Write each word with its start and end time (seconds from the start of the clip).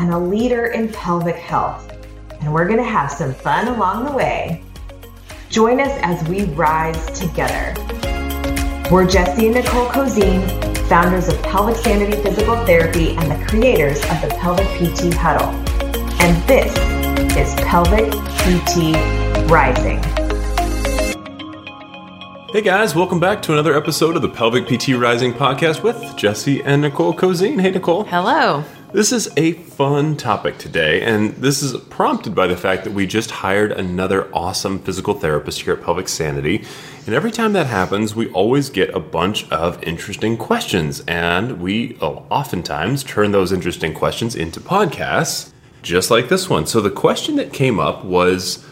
and 0.00 0.14
a 0.14 0.18
leader 0.18 0.68
in 0.68 0.88
pelvic 0.88 1.36
health. 1.36 1.92
And 2.40 2.54
we're 2.54 2.64
going 2.64 2.78
to 2.78 2.82
have 2.82 3.12
some 3.12 3.34
fun 3.34 3.68
along 3.68 4.06
the 4.06 4.12
way. 4.12 4.64
Join 5.50 5.78
us 5.78 5.92
as 6.00 6.26
we 6.26 6.44
rise 6.54 7.18
together. 7.18 7.74
We're 8.90 9.06
Jesse 9.06 9.44
and 9.44 9.56
Nicole 9.56 9.88
Cozine, 9.88 10.48
founders 10.88 11.28
of 11.28 11.40
Pelvic 11.42 11.76
Sanity 11.76 12.16
Physical 12.22 12.56
Therapy 12.64 13.10
and 13.10 13.30
the 13.30 13.46
creators 13.46 13.98
of 13.98 14.22
the 14.22 14.34
Pelvic 14.40 14.66
PT 14.68 15.12
Huddle. 15.12 15.50
And 16.22 16.48
this 16.48 16.72
is 17.36 17.54
Pelvic 17.66 18.10
PT 18.38 18.96
Rising. 19.50 20.02
Hey 22.52 22.62
guys, 22.62 22.96
welcome 22.96 23.20
back 23.20 23.42
to 23.42 23.52
another 23.52 23.76
episode 23.76 24.16
of 24.16 24.22
the 24.22 24.30
Pelvic 24.30 24.66
PT 24.66 24.98
Rising 24.98 25.34
podcast 25.34 25.82
with 25.82 26.16
Jesse 26.16 26.62
and 26.64 26.80
Nicole 26.80 27.12
Cozine. 27.12 27.60
Hey 27.60 27.70
Nicole. 27.70 28.04
Hello. 28.04 28.64
This 28.92 29.12
is 29.12 29.28
a 29.36 29.52
fun 29.52 30.16
topic 30.16 30.58
today, 30.58 31.02
and 31.02 31.32
this 31.36 31.62
is 31.62 31.76
prompted 31.90 32.34
by 32.34 32.48
the 32.48 32.56
fact 32.56 32.82
that 32.82 32.92
we 32.92 33.06
just 33.06 33.30
hired 33.30 33.70
another 33.70 34.28
awesome 34.34 34.80
physical 34.80 35.14
therapist 35.14 35.60
here 35.60 35.74
at 35.74 35.82
Pelvic 35.84 36.08
Sanity. 36.08 36.64
And 37.06 37.14
every 37.14 37.30
time 37.30 37.52
that 37.52 37.68
happens, 37.68 38.16
we 38.16 38.28
always 38.32 38.68
get 38.68 38.92
a 38.92 38.98
bunch 38.98 39.48
of 39.52 39.80
interesting 39.84 40.36
questions, 40.36 41.04
and 41.06 41.60
we 41.60 41.98
oftentimes 42.00 43.04
turn 43.04 43.30
those 43.30 43.52
interesting 43.52 43.94
questions 43.94 44.34
into 44.34 44.58
podcasts, 44.58 45.52
just 45.82 46.10
like 46.10 46.28
this 46.28 46.50
one. 46.50 46.66
So 46.66 46.80
the 46.80 46.90
question 46.90 47.36
that 47.36 47.52
came 47.52 47.78
up 47.78 48.04
was 48.04 48.66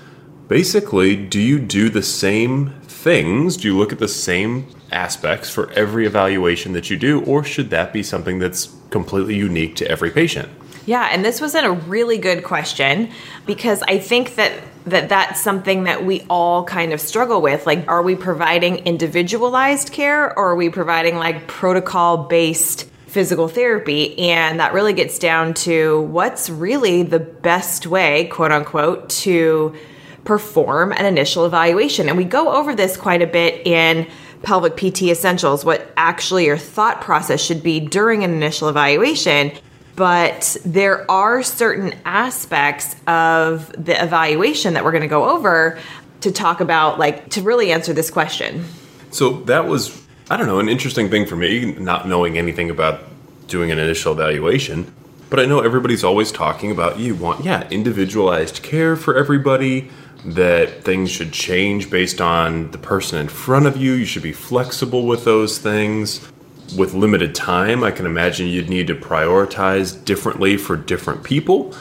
basically 0.48 1.14
do 1.14 1.38
you 1.38 1.60
do 1.60 1.90
the 1.90 2.02
same 2.02 2.70
things? 2.82 3.56
Do 3.56 3.68
you 3.68 3.78
look 3.78 3.92
at 3.92 4.00
the 4.00 4.08
same 4.08 4.66
aspects 4.90 5.50
for 5.50 5.70
every 5.72 6.06
evaluation 6.06 6.72
that 6.72 6.90
you 6.90 6.96
do, 6.96 7.22
or 7.24 7.44
should 7.44 7.70
that 7.70 7.92
be 7.92 8.02
something 8.02 8.38
that's 8.38 8.74
completely 8.90 9.36
unique 9.36 9.76
to 9.76 9.88
every 9.90 10.10
patient? 10.10 10.48
Yeah, 10.86 11.08
and 11.12 11.22
this 11.22 11.40
was 11.40 11.54
a 11.54 11.70
really 11.70 12.16
good 12.16 12.44
question 12.44 13.10
because 13.44 13.82
I 13.82 13.98
think 13.98 14.36
that 14.36 14.52
that 14.86 15.10
that's 15.10 15.40
something 15.42 15.84
that 15.84 16.04
we 16.06 16.22
all 16.30 16.64
kind 16.64 16.94
of 16.94 17.00
struggle 17.00 17.42
with. 17.42 17.66
Like, 17.66 17.86
are 17.88 18.02
we 18.02 18.14
providing 18.14 18.78
individualized 18.86 19.92
care 19.92 20.26
or 20.38 20.52
are 20.52 20.56
we 20.56 20.70
providing 20.70 21.16
like 21.16 21.46
protocol 21.46 22.16
based 22.16 22.84
physical 23.06 23.48
therapy? 23.48 24.18
And 24.18 24.60
that 24.60 24.72
really 24.72 24.94
gets 24.94 25.18
down 25.18 25.54
to 25.54 26.00
what's 26.02 26.48
really 26.48 27.02
the 27.02 27.18
best 27.18 27.86
way, 27.86 28.28
quote 28.28 28.52
unquote, 28.52 29.10
to 29.10 29.76
perform 30.24 30.92
an 30.92 31.06
initial 31.06 31.46
evaluation. 31.46 32.08
And 32.08 32.16
we 32.16 32.24
go 32.24 32.52
over 32.52 32.74
this 32.74 32.96
quite 32.96 33.22
a 33.22 33.26
bit 33.26 33.66
in 33.66 34.08
pelvic 34.42 34.76
PT 34.76 35.02
essentials, 35.02 35.64
what 35.64 35.90
actually 35.96 36.46
your 36.46 36.58
thought 36.58 37.00
process 37.00 37.40
should 37.40 37.62
be 37.62 37.80
during 37.80 38.24
an 38.24 38.32
initial 38.32 38.68
evaluation. 38.68 39.52
But 39.96 40.56
there 40.64 41.10
are 41.10 41.42
certain 41.42 41.94
aspects 42.04 42.94
of 43.08 43.72
the 43.72 44.00
evaluation 44.00 44.74
that 44.74 44.84
we're 44.84 44.92
going 44.92 45.02
to 45.02 45.08
go 45.08 45.28
over 45.28 45.78
to 46.20 46.30
talk 46.30 46.60
about, 46.60 46.98
like 46.98 47.30
to 47.30 47.42
really 47.42 47.72
answer 47.72 47.92
this 47.92 48.10
question. 48.10 48.64
So 49.10 49.40
that 49.42 49.66
was, 49.66 50.06
I 50.30 50.36
don't 50.36 50.46
know, 50.46 50.60
an 50.60 50.68
interesting 50.68 51.10
thing 51.10 51.26
for 51.26 51.36
me, 51.36 51.72
not 51.72 52.06
knowing 52.06 52.38
anything 52.38 52.70
about 52.70 53.04
doing 53.48 53.72
an 53.72 53.78
initial 53.78 54.12
evaluation. 54.12 54.92
But 55.30 55.40
I 55.40 55.46
know 55.46 55.60
everybody's 55.60 56.04
always 56.04 56.30
talking 56.32 56.70
about 56.70 56.98
you 56.98 57.14
want, 57.14 57.44
yeah, 57.44 57.68
individualized 57.68 58.62
care 58.62 58.96
for 58.96 59.16
everybody 59.16 59.90
that 60.24 60.84
things 60.84 61.10
should 61.10 61.32
change 61.32 61.90
based 61.90 62.20
on 62.20 62.70
the 62.70 62.78
person 62.78 63.18
in 63.18 63.28
front 63.28 63.66
of 63.66 63.76
you. 63.76 63.92
You 63.92 64.04
should 64.04 64.22
be 64.22 64.32
flexible 64.32 65.06
with 65.06 65.24
those 65.24 65.58
things. 65.58 66.28
With 66.76 66.92
limited 66.92 67.34
time, 67.34 67.82
I 67.82 67.90
can 67.90 68.04
imagine 68.04 68.46
you'd 68.46 68.68
need 68.68 68.88
to 68.88 68.94
prioritize 68.94 70.04
differently 70.04 70.56
for 70.56 70.76
different 70.76 71.24
people. 71.24 71.74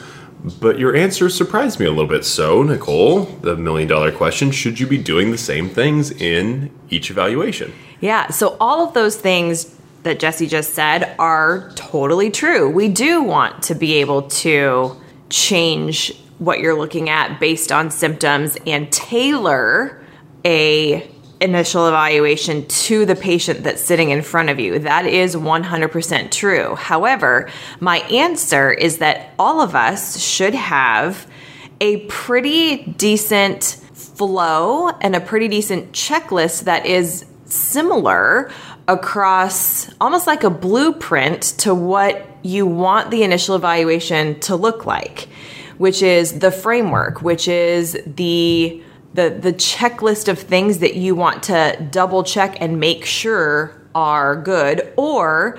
But 0.60 0.78
your 0.78 0.94
answer 0.94 1.28
surprised 1.28 1.80
me 1.80 1.86
a 1.86 1.90
little 1.90 2.06
bit. 2.06 2.24
So, 2.24 2.62
Nicole, 2.62 3.24
the 3.24 3.56
million 3.56 3.88
dollar 3.88 4.12
question 4.12 4.50
should 4.50 4.78
you 4.78 4.86
be 4.86 4.96
doing 4.96 5.30
the 5.30 5.38
same 5.38 5.68
things 5.68 6.10
in 6.10 6.70
each 6.90 7.10
evaluation? 7.10 7.72
Yeah, 8.00 8.28
so 8.28 8.56
all 8.60 8.86
of 8.86 8.94
those 8.94 9.16
things 9.16 9.74
that 10.04 10.20
Jesse 10.20 10.46
just 10.46 10.74
said 10.74 11.16
are 11.18 11.70
totally 11.74 12.30
true. 12.30 12.70
We 12.70 12.88
do 12.88 13.22
want 13.22 13.64
to 13.64 13.74
be 13.74 13.94
able 13.94 14.22
to 14.22 14.96
change 15.28 16.12
what 16.38 16.60
you're 16.60 16.78
looking 16.78 17.08
at 17.08 17.40
based 17.40 17.72
on 17.72 17.90
symptoms 17.90 18.56
and 18.66 18.90
tailor 18.92 20.02
a 20.44 21.08
initial 21.40 21.86
evaluation 21.86 22.66
to 22.66 23.06
the 23.06 23.14
patient 23.14 23.62
that's 23.62 23.82
sitting 23.82 24.10
in 24.10 24.22
front 24.22 24.50
of 24.50 24.58
you. 24.58 24.78
That 24.80 25.06
is 25.06 25.36
100% 25.36 26.30
true. 26.30 26.74
However, 26.74 27.48
my 27.80 27.98
answer 27.98 28.72
is 28.72 28.98
that 28.98 29.34
all 29.38 29.60
of 29.60 29.74
us 29.74 30.20
should 30.20 30.54
have 30.54 31.26
a 31.80 31.98
pretty 32.06 32.84
decent 32.84 33.80
flow 33.92 34.88
and 34.88 35.14
a 35.14 35.20
pretty 35.20 35.46
decent 35.46 35.92
checklist 35.92 36.64
that 36.64 36.86
is 36.86 37.24
similar 37.44 38.50
across 38.88 39.92
almost 40.00 40.26
like 40.26 40.44
a 40.44 40.50
blueprint 40.50 41.42
to 41.42 41.74
what 41.74 42.26
you 42.42 42.66
want 42.66 43.10
the 43.10 43.22
initial 43.22 43.54
evaluation 43.54 44.38
to 44.40 44.56
look 44.56 44.86
like 44.86 45.28
which 45.78 46.02
is 46.02 46.40
the 46.40 46.50
framework, 46.50 47.22
which 47.22 47.48
is 47.48 47.98
the 48.06 48.82
the 49.14 49.30
the 49.30 49.52
checklist 49.52 50.28
of 50.28 50.38
things 50.38 50.78
that 50.78 50.94
you 50.94 51.14
want 51.14 51.42
to 51.44 51.88
double 51.90 52.22
check 52.22 52.60
and 52.60 52.78
make 52.78 53.04
sure 53.04 53.74
are 53.94 54.36
good 54.36 54.92
or 54.96 55.58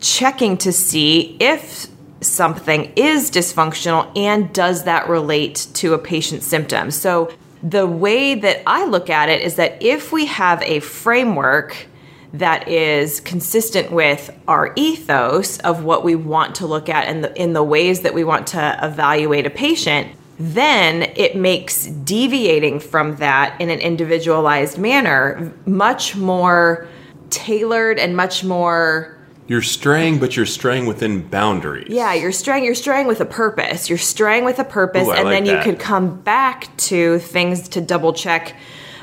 checking 0.00 0.56
to 0.56 0.72
see 0.72 1.36
if 1.38 1.86
something 2.20 2.92
is 2.96 3.30
dysfunctional 3.30 4.10
and 4.16 4.52
does 4.52 4.84
that 4.84 5.08
relate 5.08 5.66
to 5.74 5.94
a 5.94 5.98
patient's 5.98 6.46
symptoms. 6.46 6.96
So 6.96 7.32
the 7.62 7.86
way 7.86 8.34
that 8.34 8.62
I 8.66 8.84
look 8.86 9.10
at 9.10 9.28
it 9.28 9.42
is 9.42 9.56
that 9.56 9.82
if 9.82 10.12
we 10.12 10.26
have 10.26 10.62
a 10.62 10.80
framework 10.80 11.86
that 12.32 12.68
is 12.68 13.20
consistent 13.20 13.90
with 13.90 14.30
our 14.46 14.72
ethos 14.76 15.58
of 15.60 15.84
what 15.84 16.04
we 16.04 16.14
want 16.14 16.56
to 16.56 16.66
look 16.66 16.88
at 16.88 17.06
and 17.06 17.24
in, 17.24 17.36
in 17.36 17.52
the 17.52 17.62
ways 17.62 18.00
that 18.00 18.14
we 18.14 18.24
want 18.24 18.46
to 18.48 18.78
evaluate 18.82 19.46
a 19.46 19.50
patient, 19.50 20.08
then 20.38 21.02
it 21.16 21.36
makes 21.36 21.86
deviating 21.86 22.80
from 22.80 23.16
that 23.16 23.60
in 23.60 23.70
an 23.70 23.80
individualized 23.80 24.78
manner 24.78 25.52
much 25.66 26.16
more 26.16 26.86
tailored 27.30 27.98
and 27.98 28.16
much 28.16 28.44
more 28.44 29.16
you're 29.48 29.62
straying 29.62 30.18
but 30.18 30.36
you're 30.36 30.46
straying 30.46 30.86
within 30.86 31.26
boundaries 31.28 31.88
yeah 31.88 32.14
you're 32.14 32.32
straying 32.32 32.64
you're 32.64 32.74
straying 32.74 33.06
with 33.06 33.20
a 33.20 33.26
purpose 33.26 33.88
you're 33.88 33.98
straying 33.98 34.44
with 34.44 34.58
a 34.58 34.64
purpose 34.64 35.06
Ooh, 35.06 35.12
and 35.12 35.24
like 35.24 35.34
then 35.34 35.44
that. 35.44 35.66
you 35.66 35.72
could 35.72 35.80
come 35.80 36.20
back 36.20 36.74
to 36.76 37.18
things 37.18 37.68
to 37.70 37.80
double 37.80 38.12
check 38.12 38.54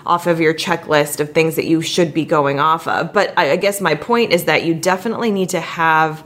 off 0.06 0.28
of 0.28 0.40
your 0.40 0.54
checklist 0.54 1.20
of 1.20 1.34
things 1.34 1.56
that 1.56 1.66
you 1.66 1.82
should 1.82 2.14
be 2.14 2.26
going 2.26 2.60
off 2.60 2.88
of. 2.88 3.14
But 3.14 3.34
I, 3.38 3.52
I 3.52 3.56
guess 3.56 3.82
my 3.82 3.96
point 3.96 4.32
is 4.32 4.46
that 4.46 4.64
you 4.64 4.74
definitely 4.74 5.32
need 5.32 5.50
to 5.50 5.60
have 5.60 6.26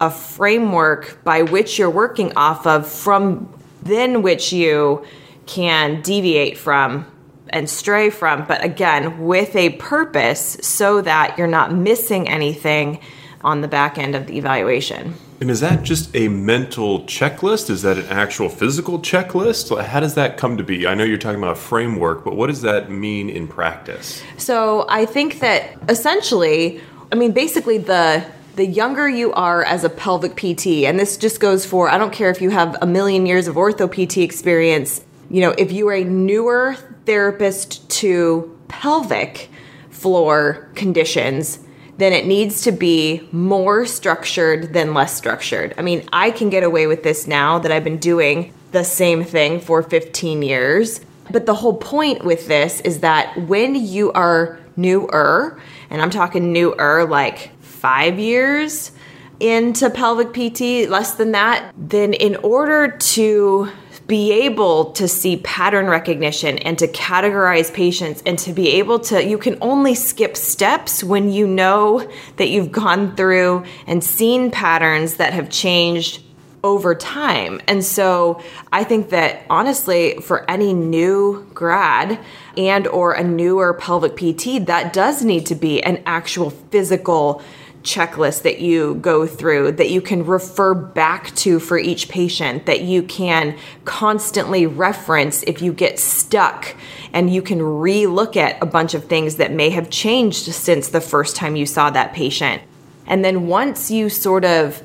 a 0.00 0.10
framework 0.10 1.22
by 1.24 1.42
which 1.42 1.78
you're 1.78 1.90
working 1.90 2.36
off 2.36 2.66
of 2.66 2.88
from 2.88 3.52
then 3.82 4.22
which 4.22 4.52
you 4.52 5.04
can 5.46 6.02
deviate 6.02 6.58
from 6.58 7.06
and 7.50 7.70
stray 7.70 8.10
from, 8.10 8.44
but 8.46 8.64
again, 8.64 9.24
with 9.24 9.54
a 9.54 9.70
purpose 9.70 10.58
so 10.62 11.00
that 11.00 11.38
you're 11.38 11.46
not 11.46 11.72
missing 11.72 12.28
anything 12.28 13.00
on 13.42 13.60
the 13.60 13.68
back 13.68 13.98
end 13.98 14.14
of 14.16 14.26
the 14.26 14.36
evaluation. 14.36 15.14
And 15.40 15.50
is 15.50 15.60
that 15.60 15.82
just 15.82 16.14
a 16.16 16.28
mental 16.28 17.02
checklist? 17.02 17.68
Is 17.68 17.82
that 17.82 17.98
an 17.98 18.06
actual 18.06 18.48
physical 18.48 18.98
checklist? 18.98 19.84
How 19.84 20.00
does 20.00 20.14
that 20.14 20.38
come 20.38 20.56
to 20.56 20.64
be? 20.64 20.86
I 20.86 20.94
know 20.94 21.04
you're 21.04 21.18
talking 21.18 21.38
about 21.38 21.52
a 21.52 21.60
framework, 21.60 22.24
but 22.24 22.36
what 22.36 22.46
does 22.46 22.62
that 22.62 22.90
mean 22.90 23.28
in 23.28 23.46
practice? 23.46 24.22
So 24.38 24.86
I 24.88 25.04
think 25.04 25.40
that 25.40 25.76
essentially, 25.88 26.80
I 27.12 27.16
mean, 27.16 27.32
basically 27.32 27.78
the 27.78 28.24
the 28.56 28.64
younger 28.64 29.06
you 29.06 29.34
are 29.34 29.62
as 29.64 29.84
a 29.84 29.90
pelvic 29.90 30.34
PT, 30.34 30.84
and 30.86 30.98
this 30.98 31.18
just 31.18 31.40
goes 31.40 31.66
for 31.66 31.90
I 31.90 31.98
don't 31.98 32.12
care 32.12 32.30
if 32.30 32.40
you 32.40 32.48
have 32.48 32.74
a 32.80 32.86
million 32.86 33.26
years 33.26 33.48
of 33.48 33.56
ortho 33.56 33.86
PT 33.86 34.18
experience, 34.18 35.04
you 35.28 35.42
know, 35.42 35.50
if 35.58 35.70
you 35.70 35.86
are 35.88 35.94
a 35.94 36.04
newer 36.04 36.76
therapist 37.04 37.86
to 37.90 38.58
pelvic 38.68 39.50
floor 39.90 40.70
conditions, 40.74 41.58
then 41.98 42.12
it 42.12 42.26
needs 42.26 42.62
to 42.62 42.72
be 42.72 43.26
more 43.32 43.86
structured 43.86 44.72
than 44.72 44.94
less 44.94 45.16
structured. 45.16 45.74
I 45.78 45.82
mean, 45.82 46.06
I 46.12 46.30
can 46.30 46.50
get 46.50 46.62
away 46.62 46.86
with 46.86 47.02
this 47.02 47.26
now 47.26 47.58
that 47.58 47.72
I've 47.72 47.84
been 47.84 47.98
doing 47.98 48.52
the 48.72 48.84
same 48.84 49.24
thing 49.24 49.60
for 49.60 49.82
15 49.82 50.42
years. 50.42 51.00
But 51.30 51.46
the 51.46 51.54
whole 51.54 51.76
point 51.76 52.24
with 52.24 52.46
this 52.46 52.80
is 52.82 53.00
that 53.00 53.36
when 53.36 53.74
you 53.74 54.12
are 54.12 54.60
newer, 54.76 55.58
and 55.90 56.02
I'm 56.02 56.10
talking 56.10 56.52
newer 56.52 57.06
like 57.08 57.58
five 57.62 58.18
years 58.18 58.92
into 59.40 59.90
pelvic 59.90 60.32
PT, 60.32 60.88
less 60.88 61.14
than 61.14 61.32
that, 61.32 61.72
then 61.76 62.12
in 62.12 62.36
order 62.36 62.88
to 62.88 63.70
be 64.06 64.32
able 64.32 64.92
to 64.92 65.08
see 65.08 65.38
pattern 65.38 65.86
recognition 65.86 66.58
and 66.58 66.78
to 66.78 66.86
categorize 66.86 67.72
patients 67.72 68.22
and 68.24 68.38
to 68.38 68.52
be 68.52 68.68
able 68.68 69.00
to 69.00 69.24
you 69.24 69.36
can 69.36 69.58
only 69.60 69.94
skip 69.94 70.36
steps 70.36 71.02
when 71.02 71.30
you 71.32 71.46
know 71.46 72.08
that 72.36 72.48
you've 72.48 72.70
gone 72.70 73.16
through 73.16 73.64
and 73.86 74.04
seen 74.04 74.50
patterns 74.50 75.14
that 75.14 75.32
have 75.32 75.50
changed 75.50 76.22
over 76.62 76.94
time. 76.94 77.60
And 77.68 77.84
so 77.84 78.42
I 78.72 78.82
think 78.84 79.10
that 79.10 79.42
honestly 79.48 80.18
for 80.20 80.48
any 80.50 80.72
new 80.72 81.48
grad 81.54 82.18
and 82.56 82.86
or 82.88 83.12
a 83.12 83.22
newer 83.22 83.74
pelvic 83.74 84.16
PT 84.16 84.66
that 84.66 84.92
does 84.92 85.24
need 85.24 85.46
to 85.46 85.54
be 85.54 85.82
an 85.82 86.02
actual 86.06 86.50
physical 86.50 87.42
checklist 87.86 88.42
that 88.42 88.58
you 88.58 88.96
go 88.96 89.26
through 89.28 89.70
that 89.70 89.88
you 89.88 90.02
can 90.02 90.26
refer 90.26 90.74
back 90.74 91.32
to 91.36 91.60
for 91.60 91.78
each 91.78 92.08
patient 92.08 92.66
that 92.66 92.80
you 92.80 93.00
can 93.00 93.56
constantly 93.84 94.66
reference 94.66 95.44
if 95.44 95.62
you 95.62 95.72
get 95.72 95.98
stuck 95.98 96.74
and 97.12 97.32
you 97.32 97.40
can 97.40 97.62
re-look 97.62 98.36
at 98.36 98.60
a 98.60 98.66
bunch 98.66 98.92
of 98.92 99.04
things 99.04 99.36
that 99.36 99.52
may 99.52 99.70
have 99.70 99.88
changed 99.88 100.52
since 100.52 100.88
the 100.88 101.00
first 101.00 101.36
time 101.36 101.54
you 101.54 101.64
saw 101.64 101.88
that 101.88 102.12
patient. 102.12 102.60
And 103.06 103.24
then 103.24 103.46
once 103.46 103.88
you 103.88 104.08
sort 104.08 104.44
of 104.44 104.82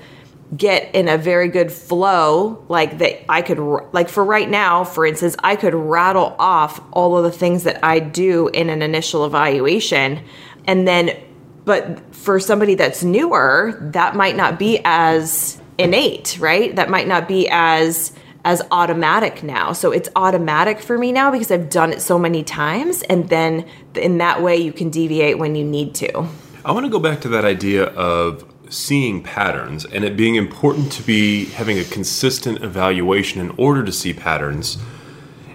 get 0.55 0.93
in 0.93 1.07
a 1.07 1.17
very 1.17 1.47
good 1.47 1.71
flow 1.71 2.63
like 2.69 2.99
that 2.99 3.31
I 3.31 3.41
could 3.41 3.57
like 3.93 4.09
for 4.09 4.23
right 4.23 4.49
now 4.49 4.83
for 4.83 5.05
instance 5.05 5.33
I 5.41 5.55
could 5.55 5.73
rattle 5.73 6.35
off 6.37 6.81
all 6.91 7.17
of 7.17 7.23
the 7.23 7.31
things 7.31 7.63
that 7.63 7.83
I 7.83 7.99
do 7.99 8.49
in 8.49 8.69
an 8.69 8.81
initial 8.81 9.25
evaluation 9.25 10.21
and 10.65 10.85
then 10.85 11.17
but 11.65 12.15
for 12.15 12.39
somebody 12.39 12.75
that's 12.75 13.03
newer, 13.03 13.77
that 13.93 14.15
might 14.15 14.35
not 14.35 14.57
be 14.57 14.81
as 14.83 15.61
innate, 15.77 16.37
right? 16.39 16.75
That 16.75 16.89
might 16.89 17.07
not 17.07 17.27
be 17.27 17.47
as 17.49 18.13
as 18.43 18.61
automatic 18.71 19.43
now. 19.43 19.71
So 19.71 19.91
it's 19.91 20.09
automatic 20.15 20.79
for 20.79 20.97
me 20.97 21.11
now 21.11 21.29
because 21.31 21.51
I've 21.51 21.69
done 21.69 21.93
it 21.93 22.01
so 22.01 22.17
many 22.17 22.43
times 22.43 23.03
and 23.03 23.29
then 23.29 23.67
in 23.95 24.17
that 24.17 24.41
way 24.41 24.57
you 24.57 24.73
can 24.73 24.89
deviate 24.89 25.37
when 25.37 25.53
you 25.53 25.63
need 25.63 25.93
to. 25.95 26.27
I 26.65 26.71
want 26.71 26.85
to 26.85 26.89
go 26.89 26.99
back 26.99 27.21
to 27.21 27.29
that 27.29 27.45
idea 27.45 27.85
of 27.85 28.43
seeing 28.69 29.21
patterns 29.21 29.85
and 29.85 30.03
it 30.03 30.17
being 30.17 30.35
important 30.35 30.91
to 30.93 31.03
be 31.03 31.45
having 31.45 31.77
a 31.77 31.83
consistent 31.83 32.63
evaluation 32.63 33.41
in 33.41 33.51
order 33.57 33.83
to 33.83 33.91
see 33.91 34.13
patterns. 34.13 34.77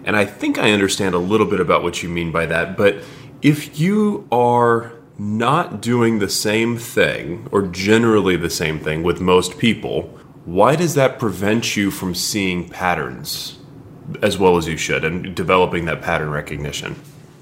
And 0.04 0.16
I 0.16 0.24
think 0.24 0.58
I 0.58 0.70
understand 0.70 1.14
a 1.14 1.18
little 1.18 1.46
bit 1.46 1.58
about 1.58 1.82
what 1.82 2.02
you 2.02 2.08
mean 2.08 2.30
by 2.30 2.46
that, 2.46 2.76
but 2.76 3.02
if 3.42 3.80
you 3.80 4.28
are 4.30 4.92
not 5.18 5.80
doing 5.80 6.18
the 6.18 6.28
same 6.28 6.76
thing, 6.76 7.48
or 7.50 7.62
generally 7.62 8.36
the 8.36 8.50
same 8.50 8.78
thing, 8.78 9.02
with 9.02 9.20
most 9.20 9.58
people, 9.58 10.02
why 10.44 10.76
does 10.76 10.94
that 10.94 11.18
prevent 11.18 11.76
you 11.76 11.90
from 11.90 12.14
seeing 12.14 12.68
patterns 12.68 13.58
as 14.22 14.38
well 14.38 14.56
as 14.56 14.68
you 14.68 14.76
should 14.76 15.04
and 15.04 15.34
developing 15.34 15.86
that 15.86 16.02
pattern 16.02 16.30
recognition? 16.30 16.94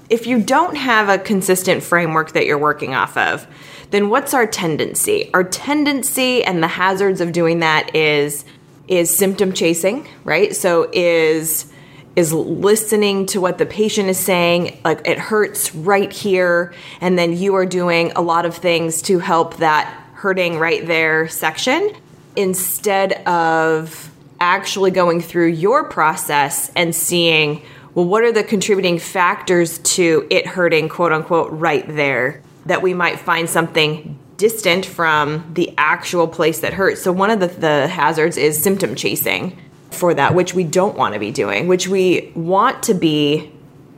If 0.09 0.27
you 0.27 0.41
don't 0.41 0.75
have 0.75 1.09
a 1.09 1.17
consistent 1.17 1.83
framework 1.83 2.31
that 2.31 2.45
you're 2.45 2.57
working 2.57 2.93
off 2.93 3.17
of, 3.17 3.47
then 3.91 4.09
what's 4.09 4.33
our 4.33 4.47
tendency? 4.47 5.29
Our 5.33 5.43
tendency 5.43 6.43
and 6.43 6.61
the 6.61 6.67
hazards 6.67 7.21
of 7.21 7.31
doing 7.31 7.59
that 7.59 7.95
is 7.95 8.45
is 8.87 9.15
symptom 9.15 9.51
chasing, 9.51 10.07
right? 10.23 10.55
So 10.55 10.89
is 10.93 11.71
is 12.15 12.31
listening 12.31 13.25
to 13.27 13.41
what 13.41 13.57
the 13.57 13.65
patient 13.65 14.09
is 14.09 14.17
saying, 14.17 14.79
like 14.85 15.05
it 15.05 15.17
hurts 15.17 15.75
right 15.75 16.11
here, 16.11 16.73
and 17.01 17.17
then 17.19 17.33
you 17.33 17.55
are 17.55 17.65
doing 17.65 18.11
a 18.15 18.21
lot 18.21 18.45
of 18.45 18.55
things 18.55 19.01
to 19.03 19.19
help 19.19 19.57
that 19.57 19.85
hurting 20.13 20.57
right 20.57 20.87
there 20.87 21.27
section 21.27 21.91
instead 22.35 23.13
of 23.27 24.11
actually 24.39 24.91
going 24.91 25.21
through 25.21 25.47
your 25.47 25.85
process 25.85 26.71
and 26.75 26.93
seeing, 26.95 27.61
well, 27.93 28.05
what 28.05 28.23
are 28.23 28.31
the 28.31 28.43
contributing 28.43 28.99
factors 28.99 29.79
to 29.79 30.27
it 30.29 30.47
hurting, 30.47 30.89
quote 30.89 31.11
unquote, 31.11 31.51
right 31.51 31.85
there, 31.87 32.41
that 32.65 32.81
we 32.81 32.93
might 32.93 33.19
find 33.19 33.49
something 33.49 34.17
distant 34.37 34.85
from 34.85 35.49
the 35.53 35.73
actual 35.77 36.27
place 36.27 36.59
that 36.59 36.73
hurts. 36.73 37.01
So, 37.01 37.11
one 37.11 37.29
of 37.29 37.39
the, 37.39 37.47
the 37.47 37.87
hazards 37.87 38.37
is 38.37 38.61
symptom 38.61 38.95
chasing 38.95 39.57
for 39.95 40.13
that, 40.13 40.35
which 40.35 40.53
we 40.53 40.63
don't 40.63 40.97
want 40.97 41.13
to 41.13 41.19
be 41.19 41.31
doing, 41.31 41.67
which 41.67 41.87
we 41.87 42.31
want 42.35 42.83
to 42.83 42.93
be 42.93 43.51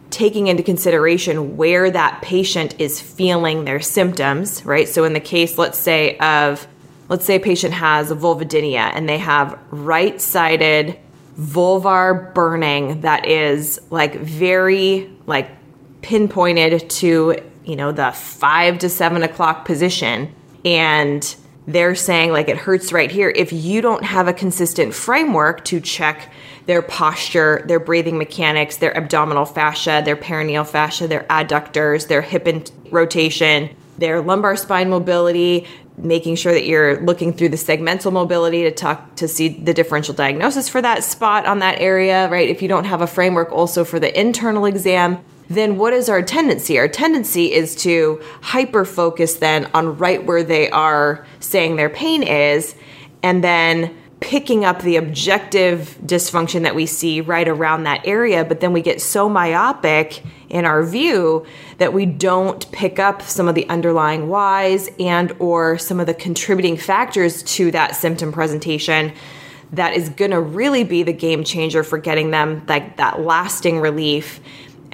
taking 0.10 0.48
into 0.48 0.64
consideration 0.64 1.58
where 1.58 1.92
that 1.92 2.22
patient 2.22 2.80
is 2.80 3.02
feeling 3.02 3.66
their 3.66 3.80
symptoms, 3.80 4.66
right? 4.66 4.88
So 4.88 5.04
in 5.04 5.14
the 5.14 5.20
case, 5.20 5.58
let's 5.58 5.78
say 5.78 6.18
of 6.18 6.68
let's 7.10 7.26
say 7.26 7.36
a 7.36 7.40
patient 7.40 7.74
has 7.74 8.12
a 8.12 8.16
vulvodynia 8.16 8.92
and 8.94 9.08
they 9.08 9.18
have 9.18 9.58
right-sided 9.72 10.98
vulvar 11.40 12.34
burning 12.34 13.02
that 13.02 13.28
is 13.28 13.80
like 13.92 14.16
very 14.16 15.10
like 15.26 15.50
pinpointed 16.02 16.90
to 16.90 17.36
you 17.64 17.76
know 17.76 17.92
the 17.92 18.12
five 18.12 18.80
to 18.80 18.90
seven 18.90 19.22
o'clock 19.24 19.64
position 19.66 20.34
and 20.66 21.36
they're 21.68 21.96
saying 21.96 22.32
like 22.32 22.48
it 22.48 22.58
hurts 22.58 22.94
right 22.94 23.12
here. 23.12 23.30
If 23.30 23.52
you 23.52 23.82
don't 23.82 24.04
have 24.04 24.28
a 24.28 24.34
consistent 24.34 24.94
framework 24.94 25.66
to 25.66 25.82
check 25.82 26.32
their 26.68 26.82
posture 26.82 27.64
their 27.66 27.80
breathing 27.80 28.18
mechanics 28.18 28.78
their 28.78 28.96
abdominal 28.96 29.46
fascia 29.46 30.02
their 30.06 30.18
perineal 30.18 30.68
fascia 30.68 31.08
their 31.08 31.24
adductors 31.24 32.08
their 32.08 32.22
hip 32.22 32.46
and 32.46 32.70
rotation 32.92 33.74
their 33.98 34.22
lumbar 34.22 34.56
spine 34.56 34.90
mobility 34.90 35.66
making 35.98 36.36
sure 36.36 36.54
that 36.54 36.66
you're 36.66 37.00
looking 37.02 37.34
through 37.34 37.50
the 37.50 37.58
segmental 37.58 38.12
mobility 38.12 38.64
to 38.64 38.72
talk 38.72 39.16
to 39.16 39.28
see 39.28 39.48
the 39.48 39.74
differential 39.74 40.14
diagnosis 40.14 40.70
for 40.70 40.82
that 40.82 41.04
spot 41.04 41.46
on 41.46 41.60
that 41.60 41.80
area 41.80 42.30
right? 42.30 42.50
If 42.50 42.62
you 42.62 42.68
don't 42.68 42.84
have 42.84 43.02
a 43.02 43.08
framework 43.08 43.52
also 43.52 43.84
for 43.84 44.00
the 44.00 44.20
internal 44.20 44.66
exam 44.66 45.24
then 45.50 45.78
what 45.78 45.94
is 45.94 46.10
our 46.10 46.22
tendency? 46.22 46.78
Our 46.78 46.88
tendency 46.88 47.54
is 47.54 47.76
to 47.78 48.22
hyper 48.42 48.86
focus 48.86 49.36
then 49.36 49.70
on 49.74 49.98
right 49.98 50.24
where 50.26 50.44
they 50.44 50.70
are 50.70 51.26
saying 51.40 51.76
their 51.76 51.90
pain 51.90 52.24
is, 52.24 52.76
and 53.24 53.44
then 53.44 53.96
picking 54.20 54.66
up 54.66 54.82
the 54.82 54.96
objective 54.96 55.98
dysfunction 56.04 56.64
that 56.64 56.74
we 56.74 56.86
see 56.86 57.22
right 57.22 57.48
around 57.48 57.84
that 57.84 58.02
area 58.04 58.44
but 58.44 58.60
then 58.62 58.74
we 58.74 58.82
get 58.82 59.00
so 59.00 59.30
myopic 59.30 60.24
in 60.50 60.66
our 60.66 60.84
view 60.84 61.46
that 61.78 61.94
we 61.94 62.04
don't 62.04 62.72
pick 62.72 62.98
up 62.98 63.22
some 63.22 63.48
of 63.48 63.54
the 63.54 63.68
underlying 63.70 64.28
whys 64.28 64.90
and 65.00 65.32
or 65.38 65.78
some 65.78 66.00
of 66.00 66.08
the 66.08 66.16
contributing 66.16 66.76
factors 66.76 67.44
to 67.44 67.70
that 67.70 67.96
symptom 67.96 68.32
presentation 68.32 69.14
that 69.72 69.94
is 69.94 70.10
going 70.10 70.32
to 70.32 70.42
really 70.42 70.84
be 70.84 71.04
the 71.04 71.14
game 71.14 71.44
changer 71.44 71.84
for 71.84 72.00
getting 72.00 72.32
them 72.32 72.64
like 72.68 72.98
that 72.98 73.20
lasting 73.20 73.80
relief 73.80 74.40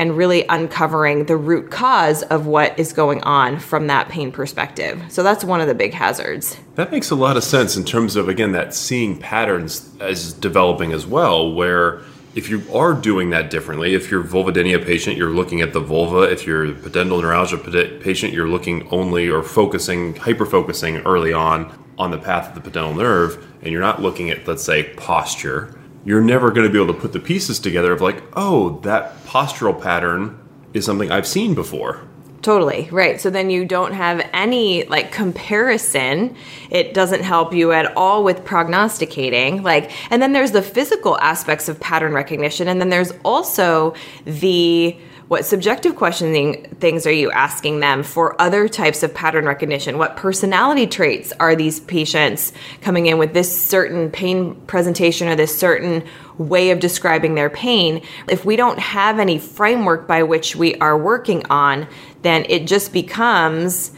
and 0.03 0.17
really 0.17 0.45
uncovering 0.49 1.23
the 1.27 1.37
root 1.37 1.71
cause 1.71 2.23
of 2.23 2.45
what 2.45 2.77
is 2.77 2.91
going 2.91 3.23
on 3.23 3.57
from 3.57 3.87
that 3.87 4.09
pain 4.09 4.33
perspective. 4.33 5.01
So 5.07 5.23
that's 5.23 5.45
one 5.45 5.61
of 5.61 5.67
the 5.67 5.73
big 5.73 5.93
hazards. 5.93 6.57
That 6.75 6.91
makes 6.91 7.09
a 7.09 7.15
lot 7.15 7.37
of 7.37 7.43
sense 7.45 7.77
in 7.77 7.85
terms 7.85 8.17
of, 8.17 8.27
again, 8.27 8.51
that 8.51 8.75
seeing 8.75 9.17
patterns 9.17 9.89
as 10.01 10.33
developing 10.33 10.91
as 10.91 11.07
well, 11.07 11.53
where 11.53 12.01
if 12.35 12.49
you 12.49 12.61
are 12.73 12.93
doing 12.93 13.29
that 13.29 13.49
differently, 13.49 13.93
if 13.93 14.11
you're 14.11 14.21
vulvodynia 14.21 14.85
patient, 14.85 15.15
you're 15.15 15.33
looking 15.33 15.61
at 15.61 15.71
the 15.71 15.79
vulva. 15.79 16.23
If 16.29 16.45
you're 16.45 16.65
a 16.65 16.73
pudendal 16.73 17.21
neuralgia 17.21 17.57
patient, 18.01 18.33
you're 18.33 18.49
looking 18.49 18.85
only 18.89 19.29
or 19.29 19.41
focusing, 19.41 20.15
hyper 20.15 20.45
focusing 20.45 20.97
early 21.05 21.31
on 21.31 21.71
on 21.97 22.11
the 22.11 22.17
path 22.17 22.53
of 22.53 22.61
the 22.61 22.69
pudendal 22.69 22.97
nerve, 22.97 23.41
and 23.61 23.71
you're 23.71 23.79
not 23.79 24.01
looking 24.01 24.29
at, 24.29 24.45
let's 24.45 24.63
say, 24.63 24.83
posture 24.95 25.79
you're 26.05 26.21
never 26.21 26.51
going 26.51 26.67
to 26.67 26.71
be 26.71 26.81
able 26.81 26.93
to 26.93 26.99
put 26.99 27.13
the 27.13 27.19
pieces 27.19 27.59
together 27.59 27.91
of 27.91 28.01
like, 28.01 28.23
oh, 28.33 28.79
that 28.79 29.23
postural 29.25 29.79
pattern 29.79 30.39
is 30.73 30.85
something 30.85 31.11
I've 31.11 31.27
seen 31.27 31.53
before. 31.53 32.07
Totally, 32.43 32.89
right. 32.91 33.21
So 33.21 33.29
then 33.29 33.49
you 33.49 33.63
don't 33.63 33.93
have 33.93 34.29
any 34.33 34.83
like 34.83 35.13
comparison. 35.13 36.35
It 36.69 36.93
doesn't 36.93 37.23
help 37.23 37.53
you 37.53 37.71
at 37.71 37.95
all 37.95 38.25
with 38.25 38.43
prognosticating. 38.43 39.63
Like, 39.63 39.91
and 40.11 40.21
then 40.21 40.33
there's 40.33 40.51
the 40.51 40.61
physical 40.61 41.17
aspects 41.19 41.69
of 41.69 41.79
pattern 41.79 42.11
recognition, 42.11 42.67
and 42.67 42.81
then 42.81 42.89
there's 42.89 43.13
also 43.23 43.95
the 44.25 44.97
what 45.29 45.45
subjective 45.45 45.95
questioning 45.95 46.63
things 46.79 47.07
are 47.07 47.11
you 47.11 47.31
asking 47.31 47.79
them 47.79 48.03
for 48.03 48.39
other 48.41 48.67
types 48.67 49.03
of 49.03 49.13
pattern 49.13 49.45
recognition? 49.45 49.97
What 49.97 50.17
personality 50.17 50.85
traits 50.85 51.31
are 51.39 51.55
these 51.55 51.79
patients 51.79 52.51
coming 52.81 53.05
in 53.05 53.17
with 53.17 53.33
this 53.33 53.65
certain 53.65 54.11
pain 54.11 54.55
presentation 54.67 55.29
or 55.29 55.35
this 55.35 55.57
certain 55.57 56.03
way 56.37 56.71
of 56.71 56.79
describing 56.79 57.35
their 57.35 57.49
pain? 57.49 58.03
If 58.29 58.43
we 58.43 58.57
don't 58.57 58.79
have 58.79 59.17
any 59.17 59.39
framework 59.39 60.07
by 60.07 60.23
which 60.23 60.55
we 60.55 60.75
are 60.75 60.97
working 60.97 61.45
on, 61.49 61.87
then 62.23 62.45
it 62.49 62.67
just 62.67 62.91
becomes 62.91 63.91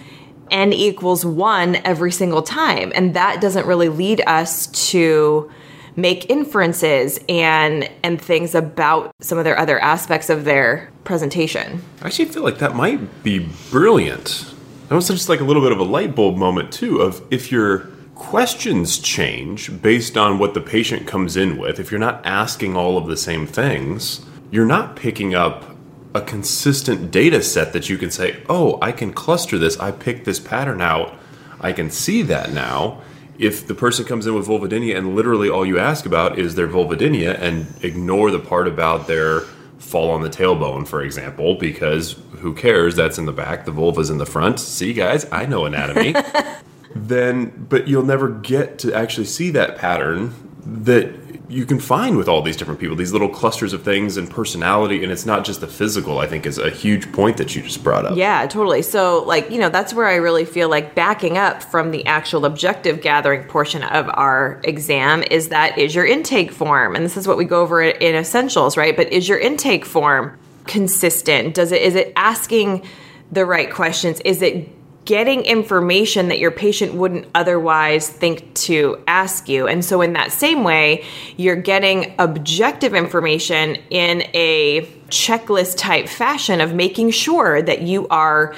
n 0.52 0.74
equals 0.74 1.26
one 1.26 1.78
every 1.78 2.12
single 2.12 2.42
time. 2.42 2.92
And 2.96 3.14
that 3.16 3.42
doesn't 3.42 3.66
really 3.66 3.90
lead 3.90 4.22
us 4.28 4.68
to 4.92 5.50
make 5.96 6.30
inferences 6.30 7.20
and 7.30 7.90
and 8.04 8.22
things 8.22 8.54
about 8.54 9.16
some 9.22 9.38
of 9.38 9.44
their 9.44 9.58
other 9.58 9.80
aspects 9.80 10.30
of 10.30 10.44
their 10.44 10.92
presentation. 11.04 11.82
I 12.02 12.08
actually 12.08 12.26
feel 12.26 12.44
like 12.44 12.60
that 12.60 12.76
might 12.76 13.24
be 13.24 13.48
brilliant. 13.72 14.54
That 14.90 14.96
was 14.96 15.08
just 15.08 15.30
like 15.30 15.40
a 15.40 15.44
little 15.44 15.62
bit 15.62 15.72
of 15.72 15.80
a 15.80 15.84
light 15.84 16.16
bulb 16.16 16.38
moment 16.38 16.72
too 16.72 17.02
of 17.02 17.22
if 17.32 17.52
your 17.52 17.90
questions 18.14 19.00
change 19.00 19.82
based 19.82 20.18
on 20.18 20.40
what 20.40 20.54
the 20.54 20.62
patient 20.62 21.08
comes 21.08 21.36
in 21.36 21.58
with, 21.58 21.80
if 21.80 21.92
you're 21.92 22.00
not 22.00 22.26
asking 22.26 22.76
all 22.76 22.98
of 22.98 23.08
the 23.08 23.18
same 23.18 23.46
things, 23.46 24.26
you're 24.52 24.66
not 24.66 24.96
picking 24.96 25.36
up 25.36 25.75
a 26.16 26.22
consistent 26.22 27.12
data 27.12 27.44
set 27.44 27.74
that 27.74 27.90
you 27.90 27.98
can 27.98 28.10
say, 28.10 28.42
oh, 28.48 28.80
I 28.82 28.94
can 28.94 29.12
cluster 29.12 29.58
this. 29.58 29.78
I 29.80 29.92
picked 29.92 30.24
this 30.24 30.40
pattern 30.40 30.82
out. 30.82 31.14
I 31.60 31.74
can 31.74 31.92
see 31.92 32.22
that 32.24 32.54
now. 32.54 33.02
If 33.38 33.68
the 33.68 33.76
person 33.76 34.06
comes 34.06 34.26
in 34.26 34.34
with 34.34 34.48
vulvodynia 34.48 34.98
and 34.98 35.14
literally 35.14 35.50
all 35.50 35.66
you 35.66 35.78
ask 35.78 36.06
about 36.06 36.40
is 36.40 36.56
their 36.56 36.70
vulvodynia 36.70 37.38
and 37.38 37.68
ignore 37.84 38.32
the 38.32 38.40
part 38.40 38.66
about 38.66 39.08
their 39.08 39.42
fall 39.78 40.10
on 40.10 40.22
the 40.22 40.30
tailbone, 40.30 40.88
for 40.88 41.02
example, 41.02 41.56
because 41.56 42.16
who 42.40 42.54
cares? 42.54 42.96
That's 42.96 43.18
in 43.18 43.26
the 43.26 43.34
back, 43.34 43.66
the 43.66 43.72
vulva's 43.72 44.10
in 44.10 44.18
the 44.18 44.26
front. 44.26 44.62
See, 44.62 44.94
guys, 44.94 45.30
I 45.34 45.46
know 45.46 45.66
anatomy. 45.66 46.16
then, 46.96 47.68
but 47.70 47.90
you'll 47.90 48.06
never 48.06 48.30
get 48.30 48.80
to 48.80 48.94
actually 48.94 49.26
see 49.26 49.50
that 49.52 49.78
pattern 49.78 50.34
that 50.66 51.14
you 51.50 51.66
can 51.66 51.80
find 51.80 52.18
with 52.18 52.28
all 52.28 52.42
these 52.42 52.58
different 52.58 52.80
people, 52.80 52.96
these 52.96 53.12
little 53.12 53.30
clusters 53.30 53.74
of 53.74 53.84
things 53.84 54.18
and 54.18 54.30
personality, 54.30 55.04
and 55.04 55.12
it's 55.12 55.26
not 55.26 55.46
just 55.46 55.62
the 55.62 55.68
physical, 55.68 56.20
I 56.20 56.28
think 56.28 56.46
is 56.46 56.58
a 56.58 56.70
huge 56.70 57.12
point 57.12 57.38
that 57.38 57.56
you 57.56 57.62
just 57.62 57.84
brought 57.84 58.06
up. 58.06 58.18
Yeah, 58.18 58.46
totally. 58.48 58.82
So, 58.82 59.24
like, 59.24 59.50
you 59.52 59.60
know, 59.60 59.70
that's 59.70 59.94
where 59.94 60.08
I 60.08 60.16
really 60.16 60.46
feel 60.46 60.70
like 60.70 60.96
backing 60.96 61.38
up 61.38 61.64
from 61.64 61.92
the 61.92 62.06
actual 62.06 62.46
objective 62.46 63.02
gathering 63.02 63.44
portion 63.48 63.84
of 63.84 64.10
our 64.10 64.60
exam 64.64 65.24
is 65.30 65.50
that 65.50 65.78
is 65.78 65.96
your 65.96 66.06
intake 66.06 66.52
form. 66.52 66.96
And 66.96 67.06
this 67.06 67.18
is 67.18 67.28
what 67.28 67.38
we 67.38 67.46
go 67.46 67.62
over 67.62 67.82
in 67.82 68.16
essentials, 68.16 68.78
right? 68.78 68.96
But 68.96 69.12
is 69.12 69.30
your 69.30 69.40
intake 69.40 69.86
form 69.86 70.38
consistent? 70.66 71.54
Does 71.54 71.72
it 71.72 71.82
is 71.82 71.96
it 71.96 72.14
asking 72.16 72.86
the 73.32 73.46
right 73.46 73.72
questions? 73.72 74.20
Is 74.22 74.42
it 74.42 74.70
getting 75.06 75.46
information 75.46 76.28
that 76.28 76.40
your 76.40 76.52
patient 76.52 76.96
wouldn't 76.96 77.28
otherwise 77.36 78.10
think 78.10 78.54
to 78.56 79.02
ask 79.08 79.48
you. 79.48 79.68
And 79.68 79.86
so, 79.86 80.02
in 80.02 80.14
that 80.14 80.32
same 80.32 80.64
way, 80.64 81.06
you're 81.38 81.56
getting 81.56 82.14
objective 82.20 82.94
information 82.94 83.78
in 83.90 84.24
a 84.34 84.82
checklist 85.10 85.78
type 85.78 86.10
fashion 86.10 86.60
of 86.60 86.74
making 86.74 87.12
sure 87.12 87.62
that 87.62 87.84
you 87.84 88.08
are 88.10 88.56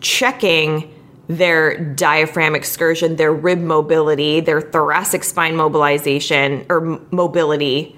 checking 0.00 0.94
their 1.28 1.78
diaphragm 1.94 2.54
excursion, 2.54 3.16
their 3.16 3.32
rib 3.32 3.58
mobility, 3.58 4.40
their 4.40 4.60
thoracic 4.60 5.24
spine 5.24 5.56
mobilization 5.56 6.64
or 6.70 7.00
mobility 7.10 7.94